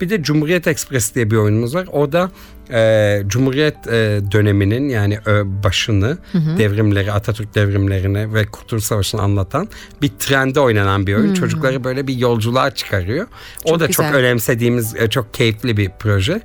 Bir 0.00 0.10
de 0.10 0.22
Cumhuriyet 0.22 0.66
Express 0.66 1.14
diye 1.14 1.30
bir 1.30 1.36
oyunumuz 1.36 1.74
var. 1.74 1.86
O 1.92 2.12
da 2.12 2.30
e, 2.70 3.22
Cumhuriyet 3.26 3.86
e, 3.86 4.20
döneminin 4.32 4.88
yani 4.88 5.18
e, 5.26 5.62
başını, 5.64 6.18
devrimleri, 6.58 7.12
Atatürk 7.12 7.54
devrimlerini 7.54 8.34
ve 8.34 8.46
Kurtuluş 8.46 8.84
Savaşı'nı 8.84 9.22
anlatan 9.22 9.68
bir 10.02 10.10
trende 10.18 10.60
oynanan 10.60 11.06
bir 11.06 11.14
oyun. 11.14 11.34
Çocukları 11.34 11.84
böyle 11.84 12.06
bir 12.06 12.14
yolculuğa 12.14 12.70
çıkarıyor. 12.70 13.26
o 13.64 13.68
Çok 13.68 13.80
da 13.80 13.88
çok 13.88 14.06
güzel. 14.06 14.20
önemsediğimiz, 14.20 14.96
e, 14.96 15.10
çok 15.10 15.34
keyifli 15.34 15.76
bir 15.76 15.90
proje. 15.98 16.40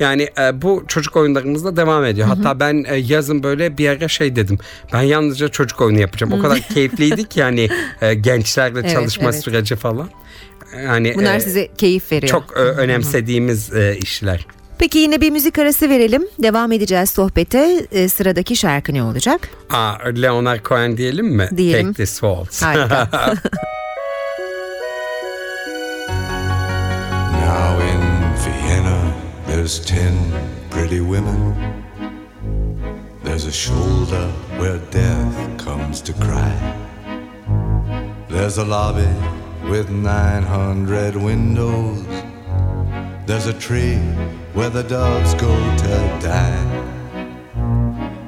Yani 0.00 0.28
e, 0.38 0.62
bu 0.62 0.84
çocuk 0.88 1.16
oyunlarımızda 1.16 1.76
devam 1.76 2.04
ediyor. 2.04 2.28
Hatta 2.28 2.60
ben 2.60 2.84
e, 2.88 2.96
yazın 2.96 3.42
böyle 3.42 3.78
bir 3.78 3.88
ara 3.88 4.08
şey 4.08 4.36
dedim. 4.36 4.58
Ben 4.92 5.02
yalnızca 5.02 5.48
çocuk 5.48 5.80
oyunu 5.80 6.00
yapacağım. 6.00 6.32
O 6.32 6.42
kadar 6.42 6.60
keyifliydi 6.60 7.24
ki 7.24 7.40
yani 7.40 7.68
e, 8.00 8.14
gençlerle 8.14 8.78
Evet, 8.80 8.92
çalışma 8.92 9.24
evet. 9.24 9.44
süreci 9.44 9.76
falan. 9.76 10.10
Yani 10.84 11.14
Bunlar 11.14 11.36
e, 11.36 11.40
size 11.40 11.68
keyif 11.78 12.12
veriyor. 12.12 12.30
çok 12.30 12.56
e, 12.56 12.60
önemsediğimiz 12.60 13.72
e, 13.74 13.96
işler. 14.02 14.46
Peki 14.78 14.98
yine 14.98 15.20
bir 15.20 15.30
müzik 15.30 15.58
arası 15.58 15.88
verelim. 15.88 16.26
Devam 16.42 16.72
edeceğiz 16.72 17.10
sohbete. 17.10 17.86
E, 17.92 18.08
sıradaki 18.08 18.56
şarkı 18.56 18.94
ne 18.94 19.02
olacak? 19.02 19.48
Aa, 19.70 19.94
Leonard 20.22 20.64
Cohen 20.64 20.96
diyelim 20.96 21.26
mi? 21.26 21.48
Diyelim. 21.56 21.86
Take 21.86 21.96
This 22.04 22.12
Waltz. 22.12 22.62
Harika. 22.62 23.08
there's 29.66 29.84
ten 29.84 30.14
pretty 30.70 31.00
women. 31.00 31.52
There's 33.24 33.46
a 33.46 33.50
shoulder 33.50 34.28
where 34.58 34.78
death 34.92 35.58
comes 35.58 36.00
to 36.02 36.12
cry. 36.12 36.54
There's 38.28 38.58
a 38.58 38.64
lobby 38.64 39.12
with 39.68 39.90
900 39.90 41.16
windows. 41.16 42.06
There's 43.26 43.46
a 43.46 43.52
tree 43.52 43.98
where 44.54 44.70
the 44.70 44.84
doves 44.84 45.34
go 45.34 45.52
to 45.78 46.18
die. 46.22 46.62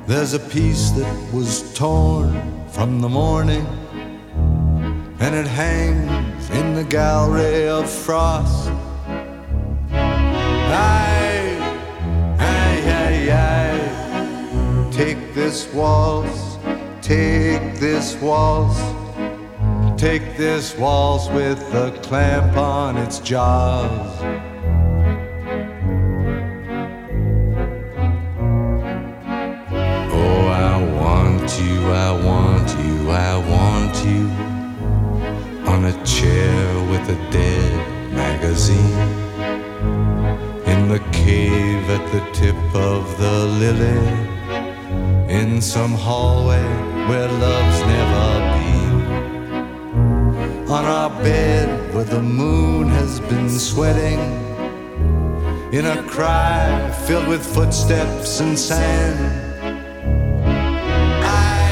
There's 0.08 0.34
a 0.34 0.40
piece 0.40 0.90
that 0.90 1.32
was 1.32 1.72
torn 1.72 2.34
from 2.70 3.00
the 3.00 3.08
morning 3.08 3.64
and 5.20 5.36
it 5.36 5.46
hangs 5.46 6.50
in 6.50 6.74
the 6.74 6.82
gallery 6.82 7.68
of 7.68 7.88
frost. 7.88 8.72
Aye, 10.70 11.17
this 15.38 15.72
waltz, 15.72 16.58
take 17.00 17.78
this 17.78 18.16
waltz, 18.20 18.80
take 19.96 20.36
this 20.36 20.76
waltz 20.76 21.28
with 21.28 21.60
a 21.74 21.96
clamp 22.02 22.56
on 22.56 22.96
its 22.96 23.20
jaws. 23.20 24.18
Oh, 30.10 30.40
I 30.48 30.76
want 31.00 31.48
you, 31.60 31.86
I 31.86 32.10
want 32.30 32.68
you, 32.84 33.08
I 33.08 33.36
want 33.54 33.94
you 34.04 34.24
on 35.70 35.84
a 35.84 36.04
chair 36.04 36.90
with 36.90 37.08
a 37.10 37.30
dead 37.30 38.12
magazine 38.12 39.08
in 40.66 40.88
the 40.88 40.98
cave 41.12 41.88
at 41.90 42.04
the 42.10 42.22
tip 42.32 42.56
of 42.74 43.16
the 43.18 43.44
lily 43.62 44.27
in 45.38 45.60
some 45.60 45.92
hallway 45.92 46.64
where 47.08 47.28
love's 47.28 47.80
never 47.94 48.28
been. 48.54 48.98
On 50.68 50.84
our 50.84 51.10
bed 51.22 51.94
where 51.94 52.04
the 52.04 52.20
moon 52.20 52.88
has 52.88 53.20
been 53.20 53.48
sweating. 53.48 54.18
In 55.72 55.86
a 55.86 56.02
cry 56.08 56.90
filled 57.06 57.28
with 57.28 57.44
footsteps 57.46 58.40
and 58.40 58.58
sand. 58.58 59.18
I, 61.22 61.70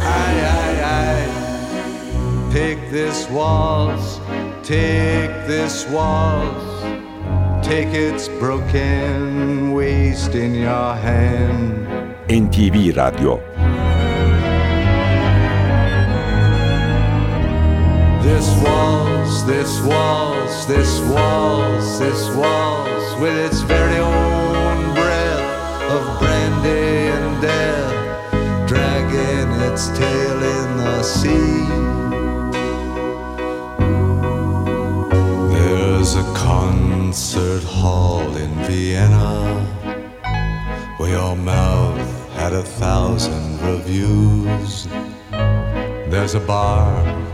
I, 0.00 0.30
I, 0.58 0.68
I. 1.00 2.52
Take 2.52 2.90
this 2.90 3.28
waltz, 3.30 4.18
take 4.66 5.30
this 5.46 5.86
waltz, 5.90 6.82
take 7.64 7.94
its 7.94 8.26
broken 8.26 9.72
waist 9.74 10.34
in 10.34 10.54
your 10.56 10.94
hand. 10.96 11.81
NTV 12.32 12.94
Radyo 12.94 13.34
This 18.22 18.48
waltz, 18.64 19.42
this 19.42 19.82
waltz, 19.82 20.64
this 20.64 21.00
waltz, 21.10 21.98
this 21.98 22.34
waltz, 22.34 23.20
with 23.20 23.36
its 23.36 23.60
very 23.60 23.98
own 23.98 24.94
breath 24.94 25.82
of 25.94 26.02
brandy 26.20 27.10
and 27.16 27.42
death, 27.42 28.66
dragging 28.66 29.50
its 29.68 29.88
tail 29.88 30.38
in 30.58 30.76
the 30.78 31.02
sea. 31.02 31.66
There's 35.52 36.14
a 36.14 36.24
concert 36.32 37.62
hall 37.64 38.34
in 38.36 38.54
Vienna 38.64 39.82
where 40.96 41.10
your 41.10 41.36
mouth 41.36 42.01
had 42.42 42.54
a 42.54 42.62
thousand 42.64 43.60
reviews. 43.60 44.88
There's 46.10 46.34
a 46.34 46.40
bar 46.40 46.90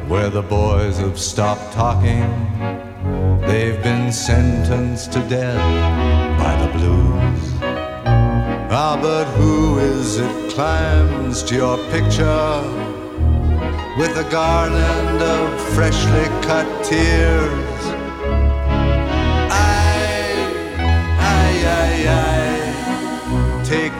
where 0.06 0.28
the 0.28 0.42
boys 0.42 0.98
have 0.98 1.18
stopped 1.18 1.72
talking. 1.72 2.28
They've 3.40 3.82
been 3.82 4.12
sentenced 4.12 5.12
to 5.14 5.20
death 5.20 5.64
by 6.42 6.54
the 6.62 6.70
blues. 6.76 7.42
Ah, 8.70 8.98
but 9.00 9.24
who 9.38 9.78
is 9.78 10.18
it 10.18 10.50
climbs 10.50 11.42
to 11.44 11.54
your 11.54 11.78
picture 11.90 12.60
with 13.96 14.14
a 14.24 14.28
garland 14.30 15.22
of 15.22 15.74
freshly 15.74 16.26
cut 16.46 16.68
tears? 16.84 17.67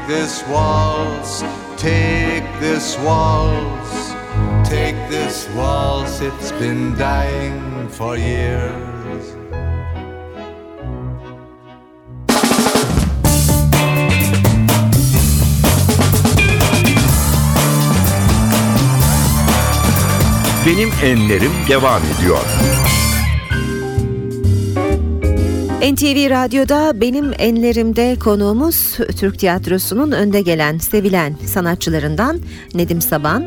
This 0.08 0.42
waltz, 0.48 1.42
take 1.76 2.42
this 2.60 2.96
waltz, 3.00 4.14
take 4.66 4.96
this 5.10 5.46
waltz, 5.54 6.22
it's 6.22 6.50
been 6.52 6.96
dying 6.96 7.88
for 7.90 8.16
years. 8.16 9.36
Benim 20.64 20.90
Enlerim 21.02 21.52
devam 21.68 22.02
ediyor. 22.16 23.07
NTV 25.82 26.30
Radyo'da 26.30 27.00
benim 27.00 27.32
enlerimde 27.38 28.16
konuğumuz 28.20 28.96
Türk 29.20 29.38
tiyatrosunun 29.38 30.12
önde 30.12 30.40
gelen, 30.40 30.78
sevilen 30.78 31.36
sanatçılarından 31.46 32.40
Nedim 32.74 33.00
Saban. 33.00 33.44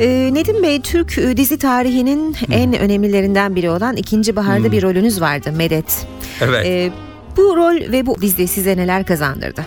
Ee, 0.00 0.30
Nedim 0.32 0.62
Bey, 0.62 0.80
Türk 0.82 1.18
e, 1.18 1.36
dizi 1.36 1.58
tarihinin 1.58 2.36
en 2.50 2.78
önemlilerinden 2.78 3.56
biri 3.56 3.70
olan 3.70 3.96
İkinci 3.96 4.36
Bahar'da 4.36 4.72
bir 4.72 4.82
rolünüz 4.82 5.20
vardı, 5.20 5.52
Medet. 5.52 6.06
Evet. 6.40 6.66
Ee, 6.66 6.92
bu 7.36 7.56
rol 7.56 7.92
ve 7.92 8.06
bu 8.06 8.20
dizi 8.20 8.48
size 8.48 8.76
neler 8.76 9.06
kazandırdı? 9.06 9.64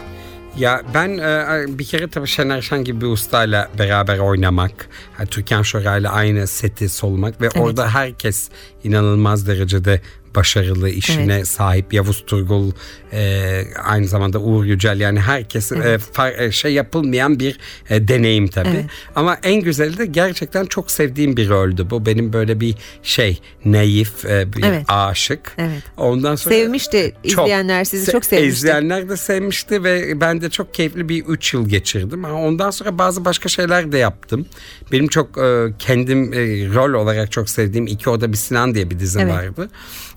Ya 0.57 0.81
ben 0.93 1.17
e, 1.17 1.65
bir 1.79 1.85
kere 1.85 2.07
tabii 2.07 2.27
Şener 2.27 2.61
Şen 2.61 2.83
gibi 2.83 3.01
bir 3.01 3.05
ustayla 3.05 3.69
beraber 3.79 4.17
oynamak, 4.17 4.89
ha, 5.13 5.25
Türkan 5.25 5.61
Şoray'la 5.61 6.11
aynı 6.11 6.47
seti 6.47 6.89
solmak 6.89 7.41
ve 7.41 7.49
orada 7.49 7.89
herkes 7.93 8.49
inanılmaz 8.83 9.47
derecede 9.47 10.01
başarılı 10.35 10.89
işine 10.89 11.45
sahip 11.45 11.93
Yavuz 11.93 12.23
Turgul 12.27 12.71
e, 13.13 13.63
aynı 13.83 14.07
zamanda 14.07 14.39
Uğur 14.39 14.65
Yücel 14.65 14.99
yani 14.99 15.19
herkes 15.19 15.71
e, 15.71 15.75
far- 16.13 16.43
e, 16.43 16.51
şey 16.51 16.73
yapılmayan 16.73 17.39
bir 17.39 17.59
e, 17.89 18.07
deneyim 18.07 18.47
tabii. 18.47 18.69
Evet. 18.69 18.85
Ama 19.15 19.37
en 19.43 19.61
güzeli 19.61 19.97
de 19.97 20.05
gerçekten 20.05 20.65
çok 20.65 20.91
sevdiğim 20.91 21.37
bir 21.37 21.49
roldü. 21.49 21.89
Bu 21.89 22.05
benim 22.05 22.33
böyle 22.33 22.59
bir 22.59 22.75
şey 23.03 23.39
naif 23.65 24.25
e, 24.25 24.53
bir 24.53 24.63
Evet. 24.63 24.85
aşık. 24.87 25.55
Evet. 25.57 25.83
Ondan 25.97 26.35
sonra 26.35 26.55
Sevmişti, 26.55 27.13
izleyenler 27.23 27.83
sizi 27.83 28.11
çok 28.11 28.25
sevmişti. 28.25 28.47
İzleyenler 28.49 29.09
de 29.09 29.17
sevmişti 29.17 29.83
ve 29.83 30.21
ben 30.21 30.41
de 30.41 30.49
çok 30.49 30.73
keyifli 30.73 31.09
bir 31.09 31.25
3 31.25 31.53
yıl 31.53 31.69
geçirdim. 31.69 32.23
Ondan 32.23 32.71
sonra 32.71 32.97
bazı 32.97 33.25
başka 33.25 33.49
şeyler 33.49 33.91
de 33.91 33.97
yaptım. 33.97 34.45
Benim 34.91 35.07
çok 35.07 35.37
e, 35.37 35.65
kendim 35.79 36.33
e, 36.33 36.37
rol 36.73 36.93
olarak 36.93 37.31
çok 37.31 37.49
sevdiğim 37.49 37.87
İki 37.87 38.09
Oda 38.09 38.31
Bir 38.31 38.37
Sinan 38.37 38.75
diye 38.75 38.89
bir 38.89 38.99
dizim 38.99 39.21
Evet. 39.21 39.33
vardı. 39.33 39.69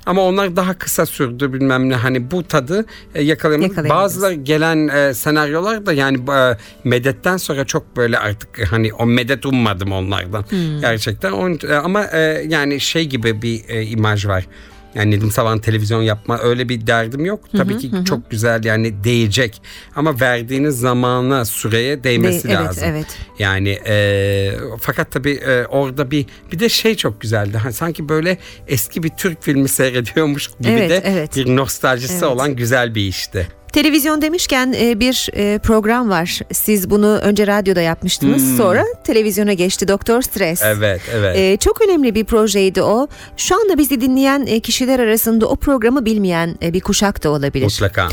Ama 0.07 0.23
onlar 0.23 0.57
daha 0.57 0.75
kısa 0.75 1.07
sürdü 1.07 1.53
bilmem 1.53 1.89
ne 1.89 1.95
hani 1.95 2.31
bu 2.31 2.43
tadı 2.49 2.87
e, 3.15 3.23
yakalayamadık. 3.23 3.89
Bazıları 3.89 4.35
gelen 4.35 4.89
e, 4.89 5.15
senaryolar 5.15 5.87
da 5.87 5.93
yani 5.93 6.19
e, 6.33 6.57
medetten 6.85 7.37
sonra 7.37 7.65
çok 7.65 7.97
böyle 7.97 8.19
artık 8.19 8.73
hani 8.73 8.93
o 8.95 9.07
medet 9.07 9.47
ummadım 9.47 9.93
onlardan 9.93 10.45
Hmm. 10.51 10.81
gerçekten. 10.81 11.33
Onun- 11.33 11.59
e, 11.69 11.75
ama 11.75 12.05
e, 12.05 12.19
yani 12.49 12.81
şey 12.81 13.05
gibi 13.07 13.43
bir 13.43 13.69
e, 13.69 13.83
imaj 13.87 14.27
var. 14.27 14.47
Yani 14.95 15.11
Nedim 15.11 15.31
Saban 15.31 15.59
televizyon 15.59 16.03
yapma 16.03 16.39
öyle 16.39 16.69
bir 16.69 16.87
derdim 16.87 17.25
yok. 17.25 17.41
Tabii 17.57 17.79
ki 17.79 17.91
çok 18.09 18.31
güzel 18.31 18.65
yani 18.65 19.05
değecek 19.05 19.63
ama 19.97 20.21
verdiğiniz 20.21 20.79
zamana 20.79 21.45
süreye 21.45 22.05
değmesi 22.05 22.49
Değ- 22.49 22.53
evet, 22.57 22.67
lazım. 22.67 22.85
evet. 22.87 23.07
Yani 23.39 23.69
e, 23.87 24.53
fakat 24.81 25.11
tabii 25.13 25.33
e, 25.33 25.67
orada 25.67 26.11
bir 26.11 26.27
bir 26.53 26.59
de 26.59 26.69
şey 26.69 26.95
çok 26.95 27.21
güzeldi. 27.21 27.59
Hani 27.59 27.73
sanki 27.73 28.09
böyle 28.09 28.39
eski 28.69 29.03
bir 29.03 29.09
Türk 29.09 29.43
filmi 29.43 29.69
seyrediyormuş 29.69 30.47
gibi 30.61 30.71
Evet, 30.73 30.91
de 30.91 31.03
evet. 31.05 31.37
bir 31.37 31.57
nostaljisi 31.57 32.13
Evet. 32.13 32.23
olan 32.23 32.57
güzel 32.57 32.95
bir 32.95 33.01
işti. 33.09 33.49
Televizyon 33.73 34.23
demişken 34.23 34.75
e, 34.81 35.01
bir 35.01 35.29
e, 35.33 35.59
program 35.59 36.11
var. 36.11 36.41
Siz 36.53 36.91
bunu 36.91 37.07
önce 37.07 37.47
radyoda 37.47 37.81
yapmıştınız. 37.81 38.57
Sonra 38.57 38.85
televizyona 39.05 39.53
geçti 39.53 39.89
Doktor 39.89 40.23
Stres. 40.23 40.61
Hmm. 40.61 40.69
Evet, 40.69 41.01
evet. 41.15 41.37
E, 41.39 41.57
çok 41.57 41.81
önemli 41.81 42.15
bir 42.15 42.25
projeydi 42.25 42.83
o. 42.83 43.09
Şu 43.37 43.55
anda 43.61 43.79
bizi 43.79 44.01
dinleyen 44.01 44.61
kişiler 44.61 44.99
arasında 44.99 45.47
o 45.47 45.57
programı 45.57 46.05
bilmeyen 46.05 46.59
bir 46.63 46.81
kuşak 46.81 47.25
da 47.25 47.31
olabilir. 47.31 47.65
Mutlaka. 47.65 48.09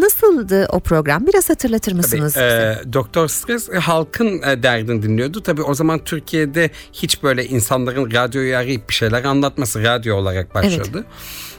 Nasıldı 0.00 0.68
o 0.72 0.80
program? 0.80 1.26
Biraz 1.26 1.50
hatırlatır 1.50 1.92
mısınız? 1.92 2.34
Tabii, 2.34 2.44
e, 2.44 2.92
Doktor 2.92 3.28
Stres 3.28 3.68
halkın 3.68 4.42
derdini 4.42 5.02
dinliyordu. 5.02 5.42
Tabii 5.42 5.62
o 5.62 5.74
zaman 5.74 5.98
Türkiye'de 6.04 6.70
hiç 6.92 7.22
böyle 7.22 7.46
insanların 7.46 8.10
radyoyu 8.12 8.56
arayıp 8.56 8.88
bir 8.88 8.94
şeyler 8.94 9.24
anlatması 9.24 9.82
radyo 9.82 10.16
olarak 10.16 10.54
başladı. 10.54 11.04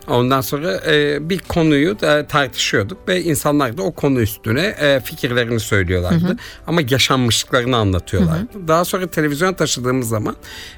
Ondan 0.07 0.41
sonra 0.41 0.81
e, 0.91 1.29
bir 1.29 1.39
konuyu 1.39 1.99
da 1.99 2.27
tartışıyorduk 2.27 3.07
ve 3.07 3.21
insanlar 3.21 3.77
da 3.77 3.83
o 3.83 3.91
konu 3.91 4.21
üstüne 4.21 4.61
e, 4.61 4.99
fikirlerini 4.99 5.59
söylüyorlardı. 5.59 6.37
Ama 6.67 6.81
yaşanmışlıklarını 6.89 7.77
anlatıyorlardı. 7.77 8.67
Daha 8.67 8.85
sonra 8.85 9.07
televizyona 9.07 9.55
taşıdığımız 9.55 10.09
zaman 10.09 10.35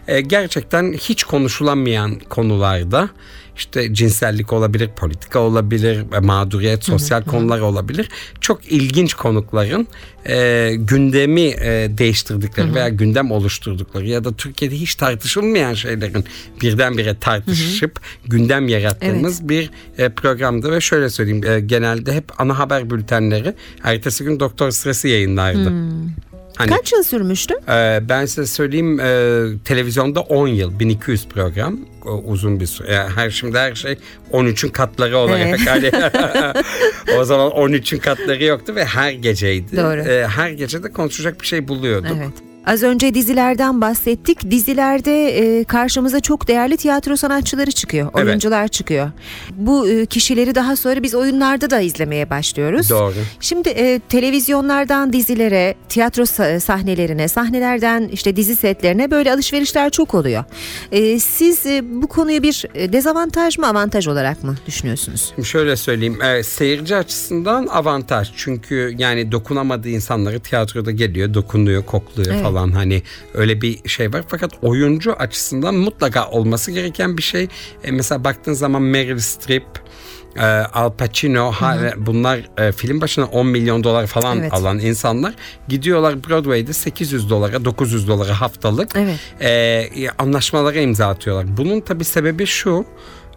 e, 0.07 0.21
gerçekten 0.21 0.93
hiç 0.93 1.23
konuşulamayan 1.23 2.19
konularda 2.19 3.09
işte 3.57 3.93
cinsellik 3.93 4.53
olabilir, 4.53 4.89
politika 4.95 5.39
olabilir, 5.39 6.05
e, 6.15 6.19
mağduriyet, 6.19 6.83
sosyal 6.83 7.23
konular 7.23 7.59
olabilir. 7.59 8.09
Çok 8.41 8.71
ilginç 8.71 9.13
konukların 9.13 9.87
e, 10.27 10.71
gündemi 10.77 11.41
e, 11.41 11.91
değiştirdikleri 11.97 12.75
veya 12.75 12.89
gündem 12.89 13.31
oluşturdukları 13.31 14.07
ya 14.07 14.23
da 14.23 14.33
Türkiye'de 14.33 14.75
hiç 14.75 14.95
tartışılmayan 14.95 15.73
şeylerin 15.73 16.25
birdenbire 16.61 17.19
tartışıp 17.19 17.99
gündem 18.25 18.67
yarattığımız 18.67 19.49
bir 19.49 19.69
e, 19.97 20.09
programdı 20.09 20.71
ve 20.71 20.81
şöyle 20.81 21.09
söyleyeyim 21.09 21.43
e, 21.47 21.59
genelde 21.59 22.13
hep 22.13 22.41
ana 22.41 22.59
haber 22.59 22.89
bültenleri 22.89 23.53
ertesi 23.83 24.23
gün 24.23 24.39
Doktor 24.39 24.71
Sırası 24.71 25.07
yayınlardı. 25.07 25.73
Hani, 26.57 26.69
Kaç 26.69 26.93
yıl 26.93 27.03
sürmüştü? 27.03 27.53
ee, 27.69 27.99
ben 28.09 28.25
size 28.25 28.45
söyleyeyim 28.45 28.99
e, 28.99 29.43
televizyonda 29.65 30.21
10 30.21 30.47
yıl 30.47 30.79
1200 30.79 31.27
program 31.27 31.79
o, 32.05 32.11
uzun 32.11 32.59
bir 32.59 32.65
süre. 32.65 32.93
Yani 32.93 33.09
her 33.15 33.29
şimdi 33.29 33.57
her 33.57 33.75
şey 33.75 33.97
13'ün 34.31 34.69
katları 34.69 35.17
olarak 35.17 35.59
hani 35.67 35.91
o 37.19 37.23
zaman 37.23 37.51
13'ün 37.51 37.99
katları 37.99 38.43
yoktu 38.43 38.75
ve 38.75 38.85
her 38.85 39.11
geceydi. 39.11 39.77
Doğru. 39.77 40.01
Ee, 40.01 40.27
her 40.27 40.49
gece 40.49 40.83
de 40.83 40.91
konuşacak 40.91 41.41
bir 41.41 41.45
şey 41.47 41.67
buluyorduk. 41.67 42.17
Evet. 42.17 42.52
Az 42.65 42.83
önce 42.83 43.13
dizilerden 43.13 43.81
bahsettik. 43.81 44.51
Dizilerde 44.51 45.27
e, 45.27 45.63
karşımıza 45.63 46.19
çok 46.19 46.47
değerli 46.47 46.77
tiyatro 46.77 47.15
sanatçıları 47.15 47.71
çıkıyor. 47.71 48.11
Evet. 48.15 48.25
Oyuncular 48.27 48.67
çıkıyor. 48.67 49.11
Bu 49.51 49.89
e, 49.89 50.05
kişileri 50.05 50.55
daha 50.55 50.75
sonra 50.75 51.03
biz 51.03 51.15
oyunlarda 51.15 51.69
da 51.69 51.79
izlemeye 51.79 52.29
başlıyoruz. 52.29 52.89
Doğru. 52.89 53.13
Şimdi 53.39 53.69
e, 53.69 53.99
televizyonlardan 54.09 55.13
dizilere, 55.13 55.75
tiyatro 55.89 56.23
sa- 56.23 56.59
sahnelerine, 56.59 57.27
sahnelerden 57.27 58.09
işte 58.11 58.35
dizi 58.35 58.55
setlerine 58.55 59.11
böyle 59.11 59.33
alışverişler 59.33 59.89
çok 59.89 60.13
oluyor. 60.13 60.43
E, 60.91 61.19
siz 61.19 61.65
e, 61.65 61.81
bu 62.01 62.07
konuyu 62.07 62.43
bir 62.43 62.65
e, 62.75 62.93
dezavantaj 62.93 63.57
mı 63.57 63.67
avantaj 63.67 64.07
olarak 64.07 64.43
mı 64.43 64.55
düşünüyorsunuz? 64.67 65.33
Şöyle 65.43 65.75
söyleyeyim 65.75 66.21
e, 66.21 66.43
seyirci 66.43 66.95
açısından 66.95 67.67
avantaj 67.67 68.31
çünkü 68.35 68.95
yani 68.97 69.31
dokunamadığı 69.31 69.89
insanları 69.89 70.39
tiyatroda 70.39 70.91
geliyor 70.91 71.33
dokunuyor 71.33 71.83
kokluyor 71.85 72.31
Evet. 72.33 72.43
falan 72.43 72.52
hani 72.71 73.01
öyle 73.33 73.61
bir 73.61 73.89
şey 73.89 74.13
var 74.13 74.23
fakat 74.27 74.51
oyuncu 74.61 75.13
açısından 75.13 75.75
mutlaka 75.75 76.29
olması 76.29 76.71
gereken 76.71 77.17
bir 77.17 77.21
şey 77.23 77.47
E, 77.83 77.91
mesela 77.91 78.23
baktığın 78.23 78.53
zaman 78.53 78.81
Meryl 78.81 79.19
Streep 79.19 79.65
e, 80.35 80.41
Al 80.45 80.91
Pacino 80.93 81.51
ha- 81.51 81.77
bunlar 81.97 82.39
e, 82.57 82.71
film 82.71 83.01
başına 83.01 83.25
10 83.25 83.47
milyon 83.47 83.83
dolar 83.83 84.07
falan 84.07 84.39
Evet. 84.39 84.53
alan 84.53 84.79
insanlar 84.79 85.33
gidiyorlar 85.67 86.23
Broadway'de 86.23 86.73
800 86.73 87.29
dolara 87.29 87.65
900 87.65 88.07
dolara 88.07 88.41
haftalık 88.41 88.91
Evet. 88.95 89.19
e, 89.41 90.09
anlaşmalara 90.17 90.79
imza 90.79 91.07
atıyorlar. 91.07 91.57
Bunun 91.57 91.79
tabi 91.81 92.03
sebebi 92.03 92.45
şu 92.45 92.85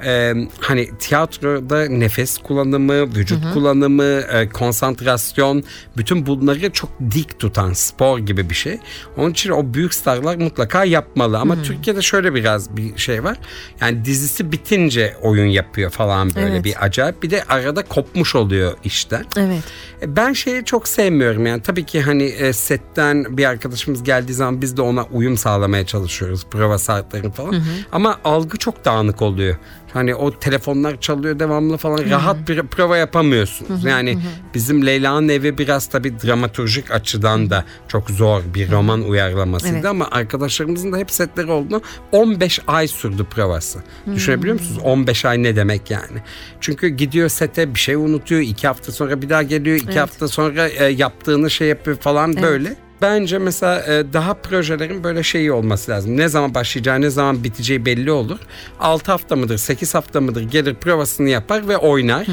e, 0.04 0.34
hani 0.60 0.90
tiyatroda 0.98 1.88
nefes 1.88 2.38
kullanımı, 2.38 3.02
vücut 3.02 3.52
kullanımı, 3.54 4.02
e, 4.02 4.48
konsantrasyon 4.48 5.64
bütün 5.96 6.26
bunları 6.26 6.72
çok 6.72 6.90
dik 7.14 7.38
tutan 7.38 7.72
spor 7.72 8.18
gibi 8.18 8.50
bir 8.50 8.54
şey. 8.54 8.78
Onun 9.16 9.30
için 9.30 9.50
o 9.50 9.74
büyük 9.74 9.94
starlar 9.94 10.36
mutlaka 10.36 10.84
yapmalı. 10.84 11.38
Ama 11.38 11.62
Türkiye'de 11.62 12.02
şöyle 12.02 12.34
biraz 12.34 12.76
bir 12.76 12.96
şey 12.98 13.24
var. 13.24 13.36
Yani 13.80 14.04
dizisi 14.04 14.52
bitince 14.52 15.16
oyun 15.22 15.46
yapıyor 15.46 15.90
falan 15.90 16.34
böyle 16.34 16.46
Evet. 16.50 16.64
bir 16.64 16.84
acayip. 16.84 17.22
Bir 17.22 17.30
de 17.30 17.44
arada 17.44 17.82
kopmuş 17.84 18.34
oluyor 18.34 18.72
işten. 18.84 19.24
Evet. 19.36 19.62
E, 20.02 20.16
Ben 20.16 20.32
şeyi 20.32 20.64
çok 20.64 20.88
sevmiyorum 20.88 21.46
yani 21.46 21.62
tabii 21.62 21.84
ki 21.84 22.02
hani 22.02 22.22
e, 22.24 22.52
setten 22.52 23.36
bir 23.36 23.44
arkadaşımız 23.44 24.02
geldiği 24.02 24.32
zaman 24.34 24.62
biz 24.62 24.76
de 24.76 24.82
ona 24.82 25.04
uyum 25.04 25.36
sağlamaya 25.36 25.86
çalışıyoruz 25.86 26.46
prova 26.50 26.78
saatleri 26.78 27.30
falan 27.32 27.62
ama 27.92 28.18
algı 28.24 28.56
çok 28.56 28.84
dağınık 28.84 29.22
oluyor. 29.22 29.56
Hani 29.96 30.14
o 30.14 30.38
telefonlar 30.38 31.00
çalıyor 31.00 31.38
devamlı 31.38 31.76
falan 31.76 32.10
rahat 32.10 32.48
bir 32.48 32.62
prova 32.62 32.96
yapamıyorsunuz. 32.96 33.84
Yani 33.84 34.18
bizim 34.54 34.86
Leyla'nın 34.86 35.28
evi 35.28 35.58
biraz 35.58 35.86
tabii 35.86 36.20
dramaturjik 36.20 36.90
açıdan 36.90 37.50
da 37.50 37.64
çok 37.88 38.10
zor 38.10 38.42
bir 38.54 38.70
roman 38.70 39.02
uyarlamasıydı 39.02 39.74
Evet. 39.74 39.84
ama 39.84 40.08
arkadaşlarımızın 40.10 40.92
da 40.92 40.96
hep 40.96 41.10
setleri 41.10 41.50
olduğunu 41.50 41.82
15 42.12 42.60
ay 42.66 42.88
sürdü 42.88 43.24
provası. 43.24 43.78
Düşünebiliyor 44.14 44.54
musunuz? 44.54 44.80
15 44.84 45.24
ay 45.24 45.42
ne 45.42 45.56
demek 45.56 45.90
yani? 45.90 46.22
Çünkü 46.60 46.88
gidiyor 46.88 47.28
sete 47.28 47.74
bir 47.74 47.80
şey 47.80 47.94
unutuyor. 47.94 48.40
iki 48.40 48.66
hafta 48.66 48.92
sonra 48.92 49.22
bir 49.22 49.28
daha 49.28 49.42
geliyor. 49.42 49.76
iki 49.76 49.98
hafta 49.98 50.28
sonra 50.28 50.68
e, 50.68 50.84
yaptığını 50.84 51.50
şey 51.50 51.68
yapıyor 51.68 51.96
falan 51.96 52.42
böyle. 52.42 52.76
Bence 53.02 53.38
mesela 53.38 53.94
e, 53.94 54.12
daha 54.12 54.34
projelerin 54.34 55.04
böyle 55.04 55.22
şeyi 55.22 55.52
olması 55.52 55.90
lazım. 55.90 56.16
Ne 56.16 56.28
zaman 56.28 56.54
başlayacağı, 56.54 57.00
ne 57.00 57.10
zaman 57.10 57.44
biteceği 57.44 57.86
belli 57.86 58.10
olur. 58.10 58.38
6 58.80 59.12
hafta 59.12 59.36
mıdır, 59.36 59.58
8 59.58 59.94
hafta 59.94 60.20
mıdır 60.20 60.42
gelir 60.42 60.74
provasını 60.74 61.28
yapar 61.28 61.68
ve 61.68 61.76
oynar. 61.76 62.26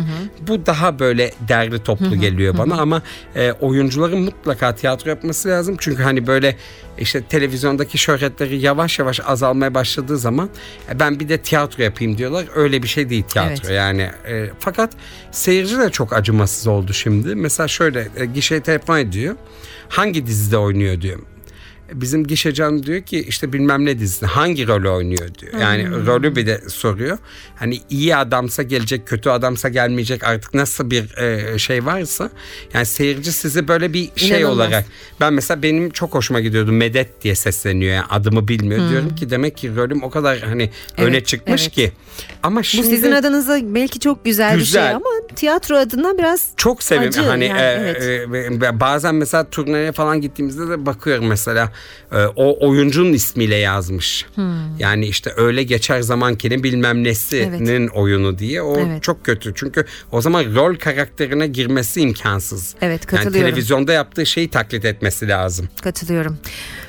Bu 0.48 0.66
daha 0.66 1.00
böyle 1.00 1.32
derli 1.48 1.84
toplu 1.84 2.16
geliyor 2.16 2.58
bana 2.58 2.82
ama 2.82 3.02
e, 3.36 3.52
oyuncuların 3.52 4.20
mutlaka 4.20 4.76
tiyatro 4.76 5.10
yapması 5.10 5.50
lazım. 5.50 5.76
Çünkü 5.80 6.04
hani 6.04 6.28
böyle 6.28 6.56
işte 6.98 7.24
televizyondaki 7.24 7.98
şöhretleri 7.98 8.58
yavaş 8.60 9.00
yavaş 9.00 9.20
azalmaya 9.26 9.74
başladığı 9.74 10.18
zaman 10.18 10.50
e, 10.92 11.00
ben 11.00 11.20
bir 11.20 11.30
de 11.30 11.38
tiyatro 11.38 11.84
yapayım 11.84 12.18
diyorlar. 12.18 12.46
Öyle 12.56 12.84
bir 12.84 12.88
şey 12.88 13.10
değil 13.10 13.24
tiyatro 13.24 13.68
Evet. 13.68 13.78
yani. 13.78 14.02
E, 14.28 14.50
fakat 14.60 14.90
seyirci 15.32 15.78
de 15.78 15.90
çok 15.90 16.14
acımasız 16.14 16.68
oldu 16.68 16.94
şimdi. 16.94 17.36
Mesela 17.36 17.68
şöyle 17.68 18.08
e, 18.18 18.26
gişeye 18.26 18.62
telefon 18.62 18.98
ediyor. 18.98 19.36
Hangi 19.94 20.28
dizide 20.28 20.58
oynuyor 20.58 21.02
diyor. 21.02 21.20
Bizim 21.94 22.28
gişecan 22.28 22.84
diyor 22.84 23.02
ki 23.02 23.20
işte 23.28 23.54
bilmem 23.54 23.86
ne 23.86 24.00
dizisinde 24.00 24.30
hangi 24.30 24.68
rolü 24.68 24.90
oynuyor 24.90 25.34
diyor. 25.40 25.54
Yani 25.62 26.06
rolü 26.06 26.36
bir 26.36 26.48
de 26.48 26.62
soruyor. 26.68 27.18
Hani 27.56 27.80
iyi 27.90 28.16
adamsa 28.16 28.64
gelecek, 28.64 29.08
kötü 29.08 29.30
adamsa 29.30 29.70
gelmeyecek 29.70 30.24
artık 30.24 30.54
nasıl 30.54 30.92
bir 30.92 31.18
e, 31.18 31.60
şey 31.60 31.86
varsa. 31.86 32.30
Yani 32.74 32.86
seyirci 32.86 33.32
sizi 33.32 33.68
böyle 33.68 33.94
bir 33.94 34.10
şey 34.16 34.30
İnanılmaz. 34.30 34.56
olarak. 34.56 34.86
Ben 35.20 35.34
mesela 35.34 35.64
benim 35.64 35.90
çok 35.90 36.14
hoşuma 36.14 36.40
gidiyordu. 36.42 36.72
Medet 36.72 37.24
diye 37.24 37.36
sesleniyor 37.36 37.94
yani 37.94 38.06
adımı 38.10 38.48
bilmiyor. 38.48 38.90
Diyorum 38.90 39.16
ki 39.16 39.30
demek 39.30 39.58
ki 39.58 39.76
rolüm 39.76 40.04
o 40.04 40.10
kadar 40.10 40.40
hani 40.40 40.70
öne 40.98 41.14
Evet, 41.16 41.28
çıkmış 41.28 41.62
evet. 41.62 41.72
ki. 41.72 41.92
Ama 42.44 42.60
Bu 42.60 42.64
şimdi 42.64 42.88
sizin 42.88 43.12
adınıza 43.12 43.60
belki 43.64 44.00
çok 44.00 44.26
güzel, 44.26 44.54
bir 44.54 44.60
Güzel. 44.60 44.88
şey 44.88 44.96
ama 44.96 45.28
tiyatro 45.36 45.78
adına 45.78 46.18
biraz 46.18 46.48
çok. 46.58 46.80
Acı 46.92 47.22
hani 47.22 47.46
yani, 47.46 47.62
e, 47.62 47.96
evet. 48.00 48.64
e, 48.64 48.80
bazen 48.80 49.16
mesela 49.16 49.50
turneye 49.50 49.92
falan 49.92 50.22
gittiğimizde 50.22 50.70
de 50.70 50.86
bakıyorum 50.86 51.26
mesela 51.28 51.72
e, 52.12 52.18
o 52.36 52.68
oyuncunun 52.70 53.14
ismiyle 53.14 53.56
yazmış. 53.56 54.26
Yani 54.80 55.06
işte 55.08 55.32
öyle 55.38 55.64
geçer 55.64 56.02
zamankinin 56.02 56.64
bilmem 56.64 57.04
nesinin 57.04 57.88
oyunu 57.88 58.40
diye. 58.40 58.62
O 58.62 58.78
Evet. 58.80 59.04
çok 59.04 59.26
kötü. 59.26 59.52
Çünkü 59.56 59.86
o 60.12 60.22
zaman 60.22 60.56
rol 60.56 60.76
karakterine 60.76 61.48
girmesi 61.48 62.02
imkansız. 62.02 62.76
Evet, 62.82 63.02
Yani 63.02 63.10
katılıyorum. 63.12 63.50
televizyonda 63.50 63.94
yaptığı 63.94 64.26
şeyi 64.26 64.50
taklit 64.50 64.86
etmesi 64.86 65.28
lazım. 65.28 65.70
Katılıyorum. 65.82 66.38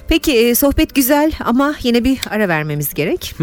Peki 0.08 0.32
e, 0.32 0.54
sohbet 0.54 0.94
güzel 0.94 1.32
ama 1.44 1.74
yine 1.82 2.04
bir 2.04 2.20
ara 2.30 2.48
vermemiz 2.48 2.94
gerek. 2.94 3.34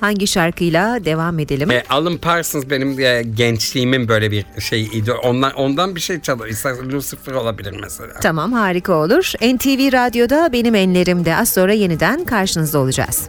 Hangi 0.00 0.26
şarkıyla 0.26 1.04
devam 1.04 1.38
edelim? 1.38 1.70
E, 1.70 1.82
Alan 1.90 2.18
Parsons 2.18 2.64
benim 2.70 3.00
e, 3.00 3.22
gençliğimin 3.22 4.08
böyle 4.08 4.30
bir 4.30 4.44
şeyiydi. 4.60 5.12
Ondan, 5.12 5.52
ondan 5.52 5.94
bir 5.94 6.00
şey. 6.00 6.16
İstersen 6.48 6.92
Lucifer 6.92 7.32
olabilir 7.32 7.74
mesela. 7.80 8.12
Tamam 8.22 8.52
harika 8.52 8.92
olur. 8.92 9.32
NTV 9.42 9.92
Radyo'da 9.92 10.52
benim 10.52 10.74
enlerimde 10.74 11.36
az 11.36 11.48
sonra 11.48 11.72
yeniden 11.72 12.24
karşınızda 12.24 12.78
olacağız. 12.78 13.28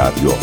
NTV 0.00 0.39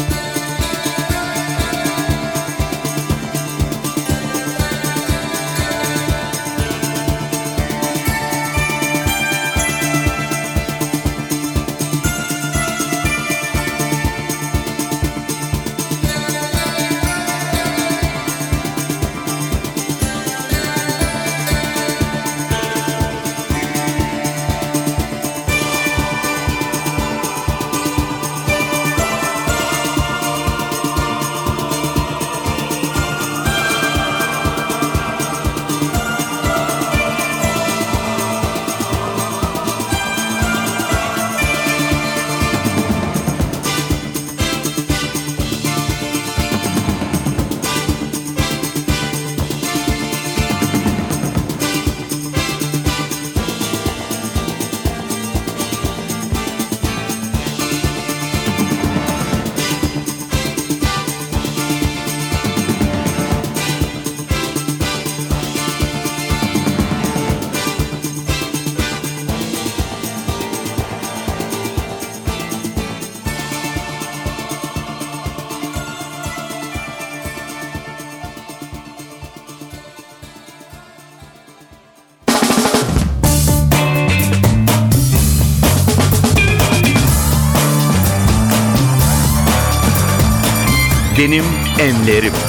Benim 91.28 91.44
Enlerim. 91.80 92.47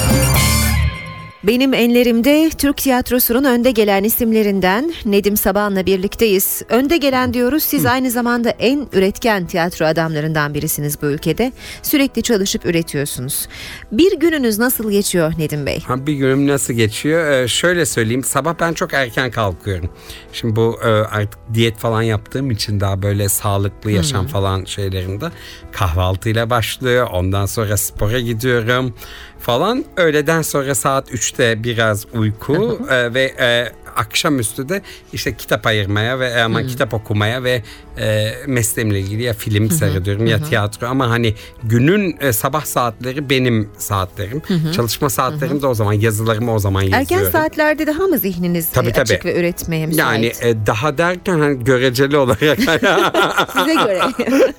Benim 1.49 1.75
enlerimde 1.75 2.51
Türk 2.59 2.77
tiyatrosunun 2.77 3.45
önde 3.45 3.71
gelen 3.71 4.05
isimlerinden 4.05 4.95
Nedim 5.05 5.37
Saban'la 5.37 5.87
birlikteyiz. 5.87 6.63
Önde 6.69 6.97
gelen 6.97 7.35
diyoruz 7.35 7.63
siz 7.63 7.87
aynı 7.87 8.11
zamanda 8.11 8.51
en 8.51 8.89
üretken 8.93 9.47
tiyatro 9.47 9.85
adamlarından 9.87 10.55
birisiniz 10.55 11.03
bu 11.03 11.07
ülkede. 11.07 11.53
Sürekli 11.83 12.23
çalışıp 12.23 12.67
üretiyorsunuz. 12.67 13.49
Bir 13.93 14.19
gününüz 14.19 14.59
nasıl 14.59 14.91
geçiyor 14.91 15.33
Nedim 15.39 15.67
Bey? 15.67 15.81
Ha, 15.81 16.07
bir 16.07 16.13
günüm 16.13 16.47
nasıl 16.47 16.75
geçiyor? 16.75 17.31
Ee, 17.31 17.49
şöyle 17.49 17.87
söyleyeyim. 17.87 18.25
Sabah 18.25 18.55
ben 18.61 18.73
çok 18.73 18.95
erken 18.95 19.31
kalkıyorum. 19.31 19.91
Şimdi 20.33 20.57
bu 20.57 20.79
e, 20.83 20.87
artık 20.89 21.39
diyet 21.55 21.77
falan 21.77 22.03
yaptığım 22.03 22.51
için 22.51 22.81
daha 22.81 23.03
böyle 23.03 23.29
sağlıklı 23.29 23.91
yaşam 23.91 24.27
falan 24.27 24.65
şeylerinde 24.65 25.31
kahvaltıyla 25.73 26.51
başlıyor. 26.51 27.09
Ondan 27.13 27.47
sonra 27.47 27.77
spora 27.77 28.21
gidiyorum 28.21 28.95
falan. 29.41 29.85
Öğleden 29.97 30.43
sonra 30.43 30.75
saat 30.75 31.11
3'te 31.11 31.38
biraz 31.39 32.07
uyku 32.15 32.79
e, 32.91 33.15
ve 33.15 33.35
e, 33.41 33.73
akşamüstü 33.99 34.69
de 34.69 34.83
işte 35.13 35.37
kitap 35.37 35.67
ayırmaya 35.67 36.21
ve 36.21 36.43
ama 36.43 36.67
kitap 36.67 36.95
okumaya 36.95 37.45
ve 37.45 37.63
e, 37.99 38.33
mesleğimle 38.47 39.01
ilgili 39.01 39.23
ya 39.23 39.35
film 39.35 39.71
seyrediyorum 39.71 40.27
ya 40.27 40.43
tiyatro 40.43 40.87
ama 40.87 41.11
hani 41.11 41.35
günün 41.63 42.17
e, 42.21 42.33
sabah 42.33 42.65
saatleri 42.65 43.31
benim 43.31 43.71
saatlerim. 43.79 44.43
Çalışma 44.77 45.11
saatlerim 45.11 45.63
de 45.63 45.67
o 45.67 45.75
zaman 45.75 45.93
yazılarımı 45.93 46.55
o 46.55 46.59
zaman 46.59 46.83
yazıyorum. 46.83 47.27
Erken 47.27 47.31
saatlerde 47.31 47.87
daha 47.87 48.07
mı 48.07 48.19
zihniniz 48.19 48.71
Tabii, 48.71 48.89
e, 48.89 49.01
açık 49.01 49.23
tabii. 49.23 49.35
ve 49.35 49.41
üretmeye 49.41 49.87
müsait? 49.87 49.99
Yani 49.99 50.33
e, 50.41 50.67
daha 50.67 50.99
derken 50.99 51.39
hani 51.39 51.65
göreceli 51.65 52.17
olarak 52.17 52.39
Size 53.53 53.75
göre. 53.75 54.01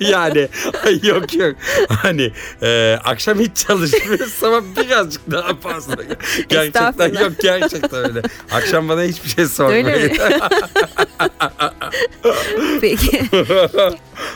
yani 0.00 0.48
yok 1.02 1.34
yok 1.34 1.56
hani 1.88 2.32
e, 2.62 2.98
akşam 3.04 3.38
hiç 3.38 3.56
çalışmıyoruz 3.56 4.44
ama 4.44 4.62
birazcık 4.76 5.30
daha 5.30 5.54
fazla. 5.54 5.94
Gerçekten 6.48 7.22
yok 7.22 7.32
gerçekten 7.42 8.08
öyle. 8.08 8.22
Akşam 8.50 8.88
bana 8.88 9.02
hiçbir 9.02 9.29
şey 9.36 9.46
sormayın. 9.46 9.86
Öyle 9.86 10.06
mi? 10.06 10.12
Peki. 12.80 13.20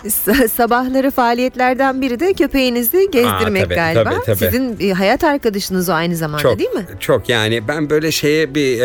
Sa- 0.07 0.48
Sabahları 0.48 1.11
faaliyetlerden 1.11 2.02
biri 2.02 2.20
de 2.20 2.33
köpeğinizi 2.33 3.09
gezdirmek 3.11 3.64
tabii, 3.64 3.74
galiba. 3.74 4.04
tabii, 4.11 4.24
tabii. 4.24 4.37
Sizin 4.38 4.90
hayat 4.90 5.24
arkadaşınız 5.24 5.88
o 5.88 5.92
aynı 5.92 6.16
zamanda 6.16 6.42
Çok, 6.42 6.59
değil 6.59 6.70
mi? 6.70 6.85
Çok 7.00 7.28
yani 7.28 7.68
ben 7.68 7.90
böyle 7.90 8.12
şeye 8.12 8.54
bir 8.54 8.80
e, 8.80 8.85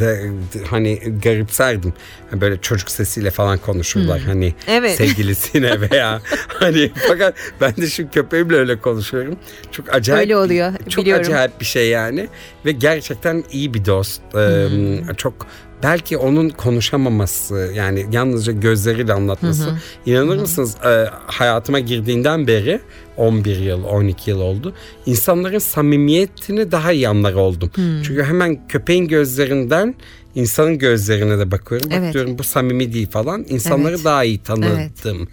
de- 0.00 0.30
hani 0.70 1.00
garipserdim. 1.22 1.92
Böyle 2.32 2.56
çocuk 2.60 2.90
sesiyle 2.90 3.30
falan 3.30 3.58
konuşurlar 3.58 4.20
hani 4.20 4.46
Hmm. 4.50 4.74
Evet. 4.74 4.96
sevgilisine 4.96 5.76
veya 5.90 6.20
hani 6.48 6.90
fakat 7.08 7.34
ben 7.60 7.76
de 7.76 7.86
şu 7.86 8.10
köpeğimle 8.10 8.56
öyle 8.56 8.78
konuşuyorum. 8.80 9.36
Çok 9.72 9.94
acayip. 9.94 10.20
Öyle 10.20 10.36
oluyor, 10.36 10.72
Çok 10.88 11.04
biliyorum. 11.04 11.26
acayip 11.26 11.60
bir 11.60 11.64
şey 11.64 11.88
yani 11.88 12.28
ve 12.66 12.72
gerçekten 12.72 13.44
iyi 13.52 13.74
bir 13.74 13.84
dost. 13.84 14.20
Ee, 14.34 14.38
Hmm. 14.70 15.14
Çok 15.14 15.46
belki 15.82 16.16
onun 16.16 16.48
konuşamaması 16.48 17.72
yani 17.74 18.06
yalnızca 18.12 18.52
gözleriyle 18.52 19.12
anlatması. 19.12 19.68
İnanır 20.06 20.36
mısınız 20.36 20.76
e, 20.84 21.06
hayatıma 21.26 21.80
girdiğinden 21.80 22.46
beri 22.46 22.80
11 23.16 23.56
yıl 23.56 23.84
12 23.84 24.30
yıl 24.30 24.40
oldu. 24.40 24.74
İnsanların 25.06 25.58
samimiyetini 25.58 26.72
daha 26.72 26.92
iyi 26.92 27.08
anlar 27.08 27.34
oldum. 27.34 27.70
Hmm. 27.74 28.02
Çünkü 28.02 28.22
hemen 28.22 28.68
köpeğin 28.68 29.08
gözlerinden 29.08 29.94
insanın 30.34 30.78
gözlerine 30.78 31.38
de 31.38 31.50
bakıyorum. 31.50 31.90
Bak 31.90 31.96
Evet. 31.98 32.14
diyorum 32.14 32.38
bu 32.38 32.44
samimi 32.44 32.92
değil 32.92 33.10
falan. 33.10 33.44
İnsanları 33.48 33.94
Evet. 33.94 34.04
daha 34.04 34.24
iyi 34.24 34.42
tanıdım. 34.42 35.28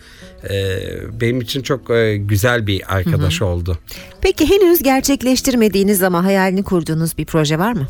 Ee, 0.50 0.80
benim 1.22 1.42
için 1.42 1.62
çok 1.62 1.90
e, 1.90 2.18
güzel 2.18 2.68
bir 2.68 2.96
arkadaş 2.96 3.42
oldu. 3.42 3.78
Peki 4.22 4.50
henüz 4.50 4.84
gerçekleştirmediğiniz 4.84 6.04
ama 6.04 6.24
hayalini 6.24 6.64
kurduğunuz 6.64 7.18
bir 7.18 7.26
proje 7.26 7.60
var 7.60 7.74
mı? 7.74 7.88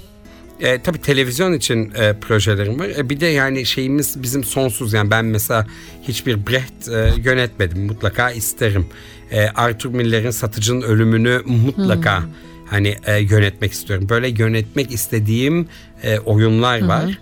E, 0.60 0.82
tabii 0.82 1.02
televizyon 1.02 1.54
için 1.54 1.92
e, 1.96 2.14
projelerim 2.14 2.80
var. 2.80 2.88
E, 2.98 3.10
bir 3.10 3.20
de 3.20 3.26
yani 3.26 3.66
şeyimiz 3.66 4.24
bizim 4.24 4.44
sonsuz. 4.44 4.94
Yani 4.94 5.12
ben 5.12 5.26
mesela 5.26 5.68
hiçbir 6.04 6.48
Brecht 6.48 6.90
e, 6.90 7.14
yönetmedim. 7.24 7.86
Mutlaka 7.86 8.32
isterim. 8.32 8.86
E, 9.32 9.48
Arthur 9.48 9.90
Miller'in 9.90 10.32
Satıcının 10.32 10.82
Ölümünü 10.82 11.42
mutlaka 11.46 12.24
hani 12.70 12.96
e, 13.06 13.18
yönetmek 13.18 13.72
istiyorum. 13.72 14.10
Böyle 14.10 14.28
yönetmek 14.30 14.92
istediğim 14.92 15.68
e, 16.04 16.20
oyunlar 16.20 16.86
var. 16.86 17.20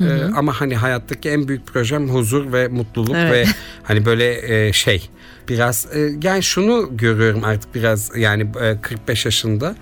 E, 0.00 0.34
ama 0.36 0.60
hani 0.60 0.76
hayattaki 0.76 1.28
en 1.30 1.48
büyük 1.48 1.66
projem 1.66 2.08
huzur 2.08 2.52
ve 2.52 2.68
mutluluk 2.68 3.16
Evet. 3.16 3.32
ve 3.48 3.52
hani 3.82 4.06
böyle 4.06 4.54
e, 4.66 4.72
şey 4.72 5.08
biraz 5.48 5.86
e, 5.94 6.10
yani 6.22 6.42
şunu 6.42 6.88
görüyorum 6.96 7.44
artık 7.44 7.74
biraz 7.74 8.16
yani 8.16 8.46
e, 8.60 8.80
45 8.80 9.24
yaşında. 9.24 9.76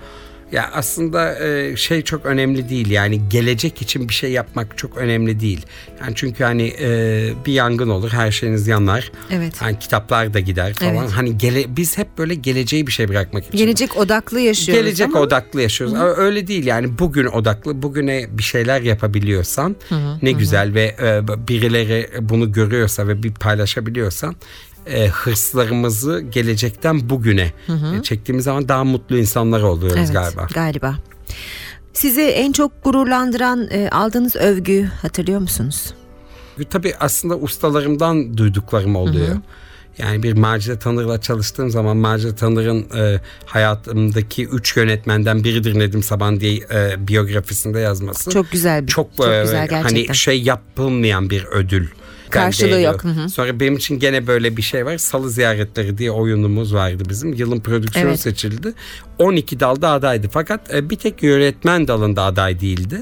Ya 0.51 0.69
aslında 0.73 1.39
e, 1.39 1.75
şey 1.75 2.01
çok 2.01 2.25
önemli 2.25 2.69
değil 2.69 2.89
yani 2.89 3.29
gelecek 3.29 3.81
için 3.81 4.09
bir 4.09 4.13
şey 4.13 4.31
yapmak 4.31 4.77
çok 4.77 4.97
önemli 4.97 5.39
değil. 5.39 5.65
Yani 6.01 6.11
çünkü 6.15 6.43
hani 6.43 6.73
e, 6.79 7.33
bir 7.45 7.53
yangın 7.53 7.89
olur 7.89 8.09
her 8.09 8.31
şeyiniz 8.31 8.67
yanar. 8.67 9.11
Evet. 9.31 9.61
Hani 9.61 9.79
kitaplar 9.79 10.33
da 10.33 10.39
gider 10.39 10.73
falan. 10.73 10.95
Evet. 10.95 11.11
Hani 11.11 11.37
gele, 11.37 11.75
biz 11.77 11.97
hep 11.97 12.17
böyle 12.17 12.35
geleceği 12.35 12.87
bir 12.87 12.91
şey 12.91 13.09
bırakmak 13.09 13.47
için. 13.47 13.57
Gelecek 13.57 13.97
odaklı 13.97 14.39
yaşıyoruz 14.39 14.83
Gelecek 14.83 15.07
ama 15.07 15.19
odaklı 15.19 15.61
yaşıyoruz. 15.61 15.95
Ama 15.95 16.11
Öyle 16.11 16.47
değil 16.47 16.65
yani 16.65 16.99
bugün 16.99 17.25
odaklı. 17.25 17.81
Bugüne 17.81 18.25
bir 18.31 18.43
şeyler 18.43 18.81
yapabiliyorsan 18.81 19.75
ne 20.21 20.31
güzel 20.31 20.73
ve 20.73 20.95
e, 21.01 21.47
birileri 21.47 22.09
bunu 22.21 22.51
görüyorsa 22.51 23.07
ve 23.07 23.23
bir 23.23 23.33
paylaşabiliyorsan 23.33 24.35
e, 24.87 25.07
hırslarımızı 25.07 26.19
gelecekten 26.31 27.09
bugüne 27.09 27.53
e, 27.99 28.03
çektiğimiz 28.03 28.45
zaman 28.45 28.67
daha 28.67 28.83
mutlu 28.83 29.17
insanlar 29.17 29.61
oluyoruz 29.61 29.97
evet, 29.99 30.13
galiba. 30.13 30.47
galiba. 30.53 30.97
Sizi 31.93 32.21
en 32.21 32.51
çok 32.51 32.83
gururlandıran 32.83 33.67
e, 33.71 33.89
aldığınız 33.89 34.35
övgü 34.35 34.83
hatırlıyor 35.01 35.39
musunuz? 35.39 35.93
Tabii 36.69 36.93
aslında 36.99 37.37
ustalarımdan 37.37 38.37
duyduklarım 38.37 38.95
oluyor. 38.95 39.35
Yani 39.97 40.23
bir 40.23 40.33
Macide 40.33 40.79
Tanır'la 40.79 41.21
çalıştığım 41.21 41.69
zaman 41.69 41.97
Macide 41.97 42.35
Tanır'ın 42.35 42.85
e, 42.97 43.21
hayatımdaki 43.45 44.45
üç 44.47 44.77
yönetmenden 44.77 45.43
biridir 45.43 45.79
Nedim 45.79 46.03
Saban 46.03 46.39
diye 46.39 46.59
e, 46.73 47.07
biyografisinde 47.07 47.79
yazması. 47.79 48.29
Çok 48.29 48.51
güzel 48.51 48.87
bir- 48.87 48.91
çok, 48.91 49.17
çok 49.17 49.27
e, 49.27 49.41
güzel 49.41 49.67
gerçekten. 49.67 50.05
Hani 50.05 50.15
şey 50.15 50.41
yapılmayan 50.41 51.29
bir 51.29 51.45
ödül. 51.45 51.87
Karşılığı 52.31 52.69
Değeri 52.69 52.83
yok, 52.83 53.03
hı 53.03 53.07
hı. 53.07 53.29
Sonra 53.29 53.59
benim 53.59 53.75
için 53.75 53.99
gene 53.99 54.27
böyle 54.27 54.57
bir 54.57 54.61
şey 54.61 54.85
var. 54.85 54.97
Salı 54.97 55.29
ziyaretleri 55.29 55.97
diye 55.97 56.11
oyunumuz 56.11 56.73
vardı 56.73 57.03
bizim. 57.09 57.33
Yılın 57.33 57.59
prodüksiyonu 57.59 58.09
Evet. 58.09 58.19
seçildi. 58.19 58.73
12 59.19 59.59
dalda 59.59 59.89
adaydı. 59.89 60.29
Fakat 60.31 60.73
e, 60.73 60.89
bir 60.89 60.95
tek 60.95 61.23
yönetmen 61.23 61.87
dalında 61.87 62.23
aday 62.23 62.59
değildi. 62.59 63.01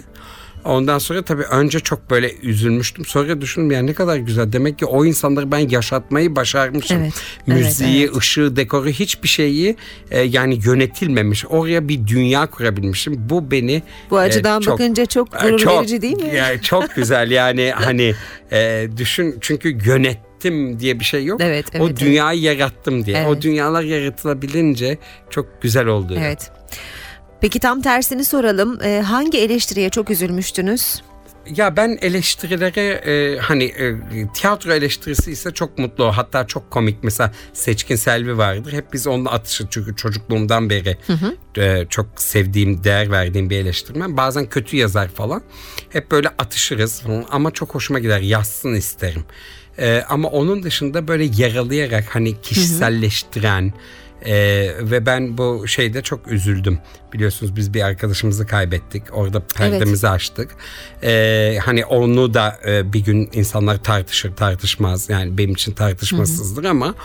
Ondan 0.65 0.97
sonra 0.97 1.21
tabii 1.21 1.43
önce 1.43 1.79
çok 1.79 2.09
böyle 2.09 2.35
üzülmüştüm. 2.35 3.05
Sonra 3.05 3.41
düşündüm 3.41 3.71
ya 3.71 3.81
ne 3.81 3.93
kadar 3.93 4.17
güzel. 4.17 4.53
Demek 4.53 4.79
ki 4.79 4.85
o 4.85 5.05
insanları 5.05 5.51
ben 5.51 5.69
yaşatmayı 5.69 6.35
başarmışım. 6.35 7.01
Evet, 7.01 7.13
Müziği, 7.47 8.03
evet, 8.05 8.15
ışığı, 8.17 8.55
dekoru 8.55 8.89
hiçbir 8.89 9.27
şeyi 9.27 9.75
e, 10.11 10.21
yani 10.21 10.59
yönetilmemiş. 10.65 11.45
Oraya 11.45 11.87
bir 11.87 12.07
dünya 12.07 12.45
kurabilmişim. 12.45 13.29
Bu 13.29 13.51
beni 13.51 13.83
Bu 14.09 14.17
açıdan 14.17 14.61
e, 14.61 14.63
çok- 14.63 14.79
bakınca 14.79 15.05
çok 15.05 15.33
e, 15.33 15.47
gurur 15.47 15.57
çok- 15.59 15.79
verici 15.81 16.01
değil 16.01 16.17
mi? 16.23 16.35
Yani 16.35 16.61
çok 16.61 16.95
güzel 16.95 17.31
yani 17.31 17.71
hani 17.75 18.15
e, 18.51 18.87
düşün 18.97 19.37
çünkü 19.41 19.77
yönettim 19.85 20.79
diye 20.79 20.99
bir 20.99 21.05
şey 21.05 21.25
yok. 21.25 21.41
Evet, 21.43 21.65
evet, 21.71 21.81
o 21.81 21.87
evet. 21.87 21.99
dünyayı 21.99 22.41
yarattım 22.41 23.05
diye. 23.05 23.17
O 23.25 23.31
Evet. 23.33 23.41
dünyalar 23.43 23.83
yaratılabilince 23.83 24.97
çok 25.29 25.61
güzel 25.61 25.85
oldu. 25.85 26.15
Evet. 26.19 26.51
Peki 27.41 27.59
tam 27.59 27.81
tersini 27.81 28.25
soralım. 28.25 28.79
E, 28.83 29.01
hangi 29.01 29.37
eleştiriye 29.37 29.89
çok 29.89 30.09
üzülmüştünüz? 30.09 31.01
Ya 31.55 31.77
ben 31.77 31.97
eleştirilere 32.01 32.91
e, 32.91 33.37
hani 33.37 33.63
e, 33.63 33.95
tiyatro 34.33 34.73
eleştirisi 34.73 35.31
ise 35.31 35.51
çok 35.51 35.77
mutlu. 35.77 36.17
Hatta 36.17 36.47
çok 36.47 36.71
komik. 36.71 37.03
Mesela 37.03 37.31
Seçkin 37.53 37.95
Selvi 37.95 38.37
vardır. 38.37 38.73
Hep 38.73 38.93
biz 38.93 39.07
onunla 39.07 39.31
atışır 39.31 39.67
çünkü 39.69 39.95
çocukluğumdan 39.95 40.69
beri 40.69 40.97
e, 41.57 41.85
çok 41.89 42.07
sevdiğim, 42.15 42.83
değer 42.83 43.11
verdiğim 43.11 43.49
bir 43.49 43.57
eleştirmen. 43.57 44.17
Bazen 44.17 44.45
kötü 44.45 44.77
yazar 44.77 45.07
falan. 45.07 45.41
Hep 45.89 46.11
böyle 46.11 46.29
atışırız 46.29 47.03
ama 47.31 47.51
çok 47.51 47.75
hoşuma 47.75 47.99
gider. 47.99 48.19
Yazsın 48.19 48.73
isterim. 48.73 49.23
E, 49.77 50.03
ama 50.09 50.29
onun 50.29 50.63
dışında 50.63 51.07
böyle 51.07 51.29
yaralayarak 51.37 52.15
hani 52.15 52.41
kişiselleştiren 52.41 53.73
e, 54.25 54.35
ve 54.81 55.05
ben 55.05 55.37
bu 55.37 55.67
şeyde 55.67 56.01
çok 56.01 56.31
üzüldüm. 56.31 56.79
Biliyorsunuz 57.13 57.55
biz 57.55 57.73
bir 57.73 57.81
arkadaşımızı 57.81 58.47
kaybettik. 58.47 59.03
Orada 59.11 59.39
perdemizi 59.39 60.09
açtık. 60.09 60.55
E, 61.03 61.57
hani 61.65 61.85
onu 61.85 62.33
da 62.33 62.59
e, 62.67 62.93
bir 62.93 62.99
gün 62.99 63.29
insanlar 63.33 63.83
tartışır 63.83 64.35
tartışmaz. 64.35 65.09
Yani 65.09 65.37
benim 65.37 65.51
için 65.53 65.71
tartışmasızdır 65.71 66.63
ama 66.63 66.95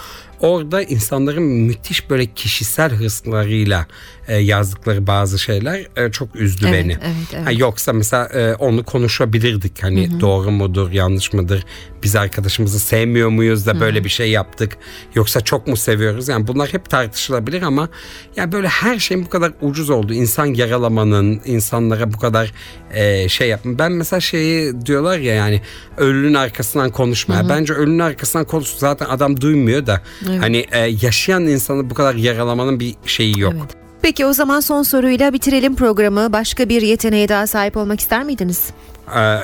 orada 0.40 0.82
insanların 0.82 1.42
müthiş 1.42 2.10
böyle 2.10 2.26
kişisel 2.26 2.92
hırslarıyla 2.92 3.86
e, 4.28 4.36
yazdıkları 4.36 5.06
bazı 5.06 5.38
şeyler 5.38 5.86
e, 5.96 6.12
çok 6.12 6.36
üzdü 6.36 6.66
Evet, 6.68 6.84
beni. 6.84 6.92
evet, 6.92 7.34
evet. 7.34 7.46
Ha, 7.46 7.52
yoksa 7.52 7.92
mesela 7.92 8.26
e, 8.26 8.54
onu 8.54 8.84
konuşabilirdik. 8.84 9.82
Hani 9.82 10.20
doğru 10.20 10.50
mudur, 10.50 10.90
yanlış 10.90 11.32
mıdır? 11.32 11.64
Biz 12.02 12.16
arkadaşımızı 12.16 12.80
sevmiyor 12.80 13.28
muyuz 13.28 13.66
da 13.66 13.80
böyle 13.80 14.04
bir 14.04 14.08
şey 14.08 14.30
yaptık? 14.30 14.76
Yoksa 15.14 15.40
çok 15.40 15.66
mu 15.66 15.76
seviyoruz? 15.76 16.28
Yani 16.28 16.46
bunlar 16.46 16.72
hep 16.72 16.90
tartışılabilir 16.90 17.62
ama 17.62 17.88
yani 18.36 18.52
böyle 18.52 18.68
her 18.68 18.98
şeyin 18.98 19.24
bu 19.24 19.28
kadar 19.28 19.52
ucuz 19.60 19.90
oldu. 19.94 20.12
İnsan 20.12 20.46
yaralamanın, 20.46 21.40
insanlara 21.44 22.12
bu 22.12 22.18
kadar 22.18 22.52
e, 22.94 23.28
şey 23.28 23.48
yapma. 23.48 23.78
Ben 23.78 23.92
mesela 23.92 24.20
şeyi 24.20 24.86
diyorlar 24.86 25.18
ya 25.18 25.34
yani 25.34 25.60
ölünün 25.96 26.34
arkasından 26.34 26.90
konuşma. 26.90 27.34
Ya 27.34 27.48
Bence 27.48 27.72
ölünün 27.72 27.98
arkasından 27.98 28.46
konuş 28.46 28.68
zaten 28.68 29.06
adam 29.06 29.40
duymuyor 29.40 29.86
da 29.86 30.00
hani 30.40 30.66
e, 30.72 30.78
yaşayan 30.78 31.42
insanı 31.42 31.90
bu 31.90 31.94
kadar 31.94 32.14
yaralamanın 32.14 32.80
bir 32.80 32.94
şeyi 33.06 33.40
yok. 33.40 33.52
Evet. 33.56 33.84
Peki 34.02 34.26
o 34.26 34.32
zaman 34.32 34.60
son 34.60 34.82
soruyla 34.82 35.32
bitirelim 35.32 35.76
programı. 35.76 36.32
Başka 36.32 36.68
bir 36.68 36.82
yeteneğe 36.82 37.28
daha 37.28 37.46
sahip 37.46 37.76
olmak 37.76 38.00
ister 38.00 38.24
miydiniz? 38.24 38.70
Ee, 39.16 39.38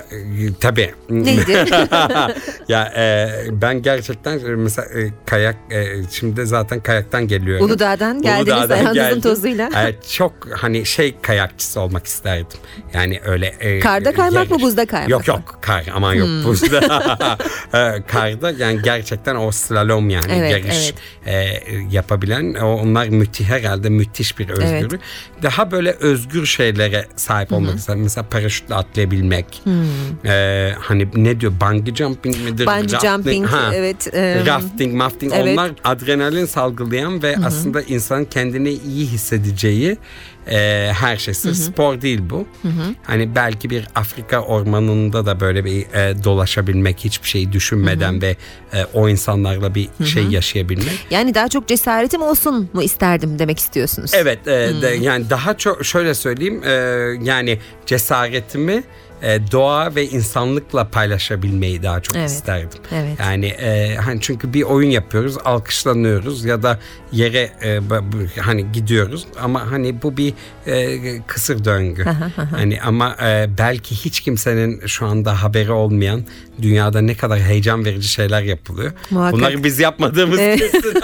tabii. 0.61 0.95
Neydi? 1.11 1.53
ya 2.69 2.93
e, 2.97 3.29
ben 3.51 3.83
gerçekten 3.83 4.39
e, 4.39 4.43
mesela 4.43 4.89
e, 5.01 5.11
kayak 5.27 5.57
e, 5.71 5.87
şimdi 6.11 6.47
zaten 6.47 6.81
kayaktan 6.83 7.29
geliyorum. 7.29 7.67
Uludağ'dan 7.67 8.23
geldiniz 8.23 8.49
Uludağ'dan 8.49 8.71
ayağınızın 8.75 8.95
geldim. 8.95 9.21
tozuyla. 9.21 9.89
E, 9.89 9.97
çok 10.17 10.33
hani 10.57 10.87
şey 10.87 11.15
kayakçısı 11.23 11.81
olmak 11.81 12.07
isterdim. 12.07 12.59
Yani 12.95 13.21
öyle. 13.25 13.47
e, 13.47 13.81
Karda 13.81 14.13
kaymak 14.13 14.51
mı, 14.51 14.57
yarış- 14.57 14.63
buzda 14.63 14.87
kaymak 14.87 15.11
Yok 15.11 15.21
mı? 15.29 15.35
yok 15.35 15.59
kar 15.63 15.87
aman 15.95 16.15
yok 16.15 16.29
buzda. 16.45 16.81
E, 17.75 18.03
karda 18.09 18.51
yani 18.51 18.83
gerçekten 18.83 19.37
o 19.37 19.51
slalom 19.53 20.11
yani 20.11 20.33
Evet, 20.33 20.53
yarış 20.65 20.95
e, 21.27 21.61
yapabilen 21.91 22.55
o- 22.55 22.67
onlar 22.83 23.09
müthiş 23.09 23.49
herhalde 23.49 23.89
müthiş 23.89 24.39
bir 24.39 24.49
özgürlük. 24.49 25.01
Daha 25.43 25.71
böyle 25.71 25.93
özgür 25.93 26.47
şeylere 26.47 27.07
sahip 27.17 27.53
olmak 27.53 27.79
isterim. 27.79 28.03
Mesela 28.03 28.27
paraşütle 28.29 28.75
atlayabilmek. 28.75 29.50
E, 30.25 30.73
hani 30.81 31.09
ne 31.15 31.41
diyor 31.41 31.53
bungee 31.61 31.95
jumping 31.95 32.37
midir? 32.37 32.67
Bungee 32.67 32.97
Rafting- 32.97 33.11
jumping, 33.11 33.47
Ha. 33.47 33.71
evet, 33.75 34.15
e, 34.15 34.47
Rafting, 34.47 34.95
mafting 34.95 35.33
evet. 35.37 35.53
onlar 35.59 35.73
adrenalin 35.85 36.47
salgılayan 36.47 37.23
ve 37.23 37.37
aslında 37.45 37.83
insanın 37.83 38.25
kendini 38.25 38.71
iyi 38.71 39.07
hissedeceği 39.07 39.97
e, 40.51 40.91
her 41.01 41.17
şey. 41.17 41.35
Sırf 41.35 41.57
spor 41.57 42.01
değil 42.01 42.21
bu. 42.31 42.47
Hani 43.03 43.35
belki 43.35 43.71
bir 43.71 43.87
Afrika 43.95 44.41
ormanında 44.41 45.27
da 45.27 45.41
böyle 45.41 45.65
bir 45.65 45.81
e, 45.81 46.25
dolaşabilmek, 46.25 46.99
hiçbir 47.05 47.29
şeyi 47.29 47.53
düşünmeden 47.53 48.23
ve 48.23 48.37
e, 48.73 48.85
o 48.95 49.09
insanlarla 49.09 49.75
bir 49.75 49.89
şey 50.05 50.25
yaşayabilmek. 50.25 51.07
Yani 51.11 51.35
daha 51.35 51.49
çok 51.49 51.69
cesaretim 51.69 52.23
olsun 52.23 52.71
mu 52.73 52.83
isterdim 52.83 53.39
demek 53.39 53.59
istiyorsunuz? 53.59 54.11
Evet, 54.15 54.49
e, 54.49 54.51
de, 54.83 54.99
yani 55.01 55.31
daha 55.31 55.57
çok 55.57 55.85
şöyle 55.85 56.15
söyleyeyim, 56.15 56.63
e, 56.65 56.71
yani 57.23 57.59
cesaretimi 57.87 58.83
e, 59.23 59.41
doğa 59.53 59.95
ve 59.95 60.09
insanlıkla 60.09 60.89
paylaşabilmeyi 60.89 61.83
daha 61.83 62.01
çok 62.01 62.17
Evet, 62.17 62.31
isterdim. 62.31 62.81
evet. 62.95 63.21
Yani 63.21 63.47
e, 63.47 63.95
hani 63.97 64.21
çünkü 64.21 64.53
bir 64.55 64.63
oyun 64.63 64.91
yapıyoruz, 64.91 65.37
alkışlanıyoruz 65.45 66.45
ya 66.45 66.63
da 66.63 66.79
yere 67.13 67.51
e, 67.63 67.81
hani 68.41 68.73
gidiyoruz 68.73 69.27
ama 69.43 69.71
hani 69.71 70.03
bu 70.03 70.17
bir 70.17 70.35
e, 70.67 70.99
kısır 71.27 71.65
döngü. 71.65 72.05
hani 72.51 72.81
ama 72.83 73.17
e, 73.23 73.49
belki 73.59 73.95
hiç 73.95 74.21
kimsenin 74.21 74.87
şu 74.87 75.07
anda 75.07 75.43
haberi 75.43 75.73
olmayan 75.73 76.25
dünyada 76.63 77.01
ne 77.01 77.15
kadar 77.15 77.41
heyecan 77.41 77.85
verici 77.85 78.09
şeyler 78.09 78.43
yapılıyor. 78.43 78.93
Muhakkak. 79.11 79.33
Bunları 79.39 79.65
biz 79.65 79.79
yapmadığımız 79.79 80.39
Evet. 80.41 80.59
kesin. 80.61 80.95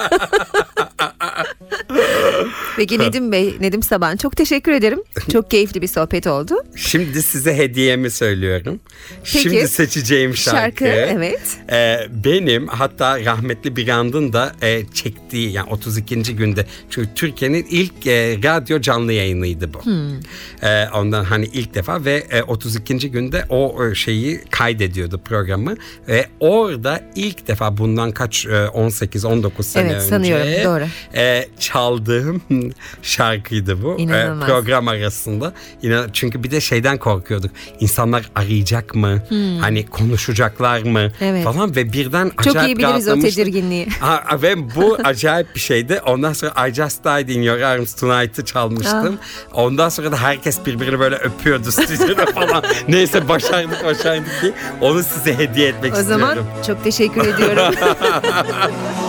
Peki 2.77 2.99
Nedim 2.99 3.33
Bey, 3.33 3.57
Nedim 3.61 3.83
Saban 3.83 4.17
çok 4.17 4.37
teşekkür 4.37 4.73
ederim. 4.73 5.03
Çok 5.33 5.51
keyifli 5.51 5.83
bir 5.83 5.87
sohbet 5.87 6.27
oldu. 6.27 6.55
Şimdi 6.77 7.23
size 7.23 7.57
hediyemi 7.57 8.11
söylüyorum. 8.11 8.81
Peki. 9.25 9.39
Şimdi 9.39 9.69
seçeceğim 9.69 10.37
şarkı. 10.37 10.57
Şarkı, 10.57 10.85
evet. 10.85 11.41
e, 11.73 11.99
benim 12.25 12.69
hatta 12.69 13.25
rahmetli 13.25 13.77
Birand'ın 13.77 14.33
da 14.33 14.53
e, 14.63 14.83
çektiği 14.95 15.53
yani 15.53 15.71
32. 15.71 16.37
günde 16.37 16.67
çünkü 16.91 17.09
Türkiye'nin 17.15 17.67
ilk 17.71 18.07
e, 18.07 18.39
radyo 18.43 18.81
canlı 18.81 19.13
yayınıydı 19.13 19.75
bu. 19.75 19.85
Hmm. 19.85 20.17
E, 20.63 20.89
ondan 20.95 21.25
hani 21.25 21.47
ilk 21.47 21.75
defa 21.75 22.05
ve 22.05 22.27
e, 22.31 22.43
32. 22.43 23.11
günde 23.11 23.45
o 23.49 23.85
e, 23.85 23.95
şeyi 23.95 24.41
kaydediyordu 24.51 25.21
programı 25.47 25.75
ve 26.09 26.27
orada 26.41 27.01
ilk 27.15 27.49
defa 27.49 27.77
bundan 27.77 28.13
kaç 28.13 28.47
e, 28.47 28.49
18-19 28.49 29.63
sene 29.63 29.93
evet, 29.93 30.13
önce 30.13 30.63
doğru. 30.65 30.85
E, 31.15 31.49
çaldığım 31.61 32.43
şarkıydı 33.03 33.83
bu. 33.83 33.97
E, 34.01 34.47
program 34.47 34.89
arasında. 34.89 35.53
İnan 35.83 36.11
çünkü 36.13 36.43
bir 36.43 36.51
de 36.51 36.61
şeyden 36.61 36.99
korkuyorduk. 36.99 37.51
İnsanlar 37.81 38.31
arayacak 38.35 38.95
mı? 38.95 39.23
Hmm. 39.29 39.59
Hani 39.59 39.87
konuşacaklar 39.87 40.83
mı? 40.83 41.13
Evet. 41.21 41.45
Falan 41.45 41.77
ve 41.77 41.93
birden 41.93 42.29
Çok 42.29 42.57
acayip 42.57 42.79
iyi 42.79 42.85
biliriz 42.85 43.09
o 43.09 43.21
tedirginliği. 43.21 43.89
Aa, 44.03 44.43
ve 44.43 44.75
bu 44.75 44.99
acayip 45.05 45.55
bir 45.55 45.61
şeydi. 45.61 46.01
Ondan 46.07 46.33
sonra 46.33 46.69
I 46.69 46.75
Just 46.75 47.05
Died 47.05 47.29
in 47.29 47.43
Your 47.43 47.61
Arms 47.61 47.95
Tonight'ı 47.95 48.45
çalmıştım. 48.45 49.19
Aa. 49.53 49.63
Ondan 49.63 49.89
sonra 49.89 50.13
da 50.13 50.17
herkes 50.17 50.67
birbirini 50.67 50.99
böyle 50.99 51.17
öpüyordu 51.17 51.73
stüdyoda 51.73 52.27
falan. 52.27 52.65
Neyse 52.89 53.29
başardık 53.29 53.85
başardık 53.85 54.43
diye. 54.43 54.53
Onu 54.81 55.03
size 55.03 55.36
hediye 55.39 55.69
etmek 55.69 55.95
o 55.95 55.99
istiyorum. 55.99 56.25
O 56.25 56.35
zaman 56.35 56.63
çok 56.67 56.85
teşekkür 56.85 57.21
ediyorum. 57.27 57.75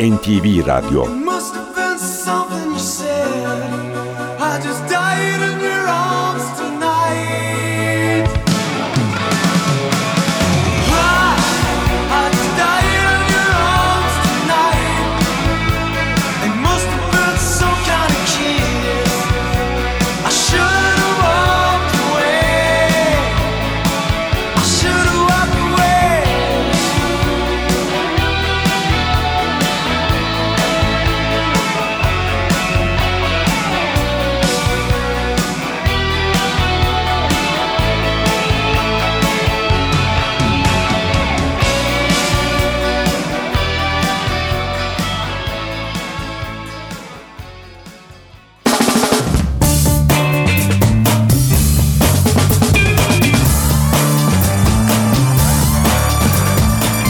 NTV 0.00 0.62
Radio. 0.64 1.29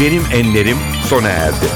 Benim 0.01 0.23
enlerim 0.33 0.77
sona 1.09 1.29
erdi. 1.29 1.67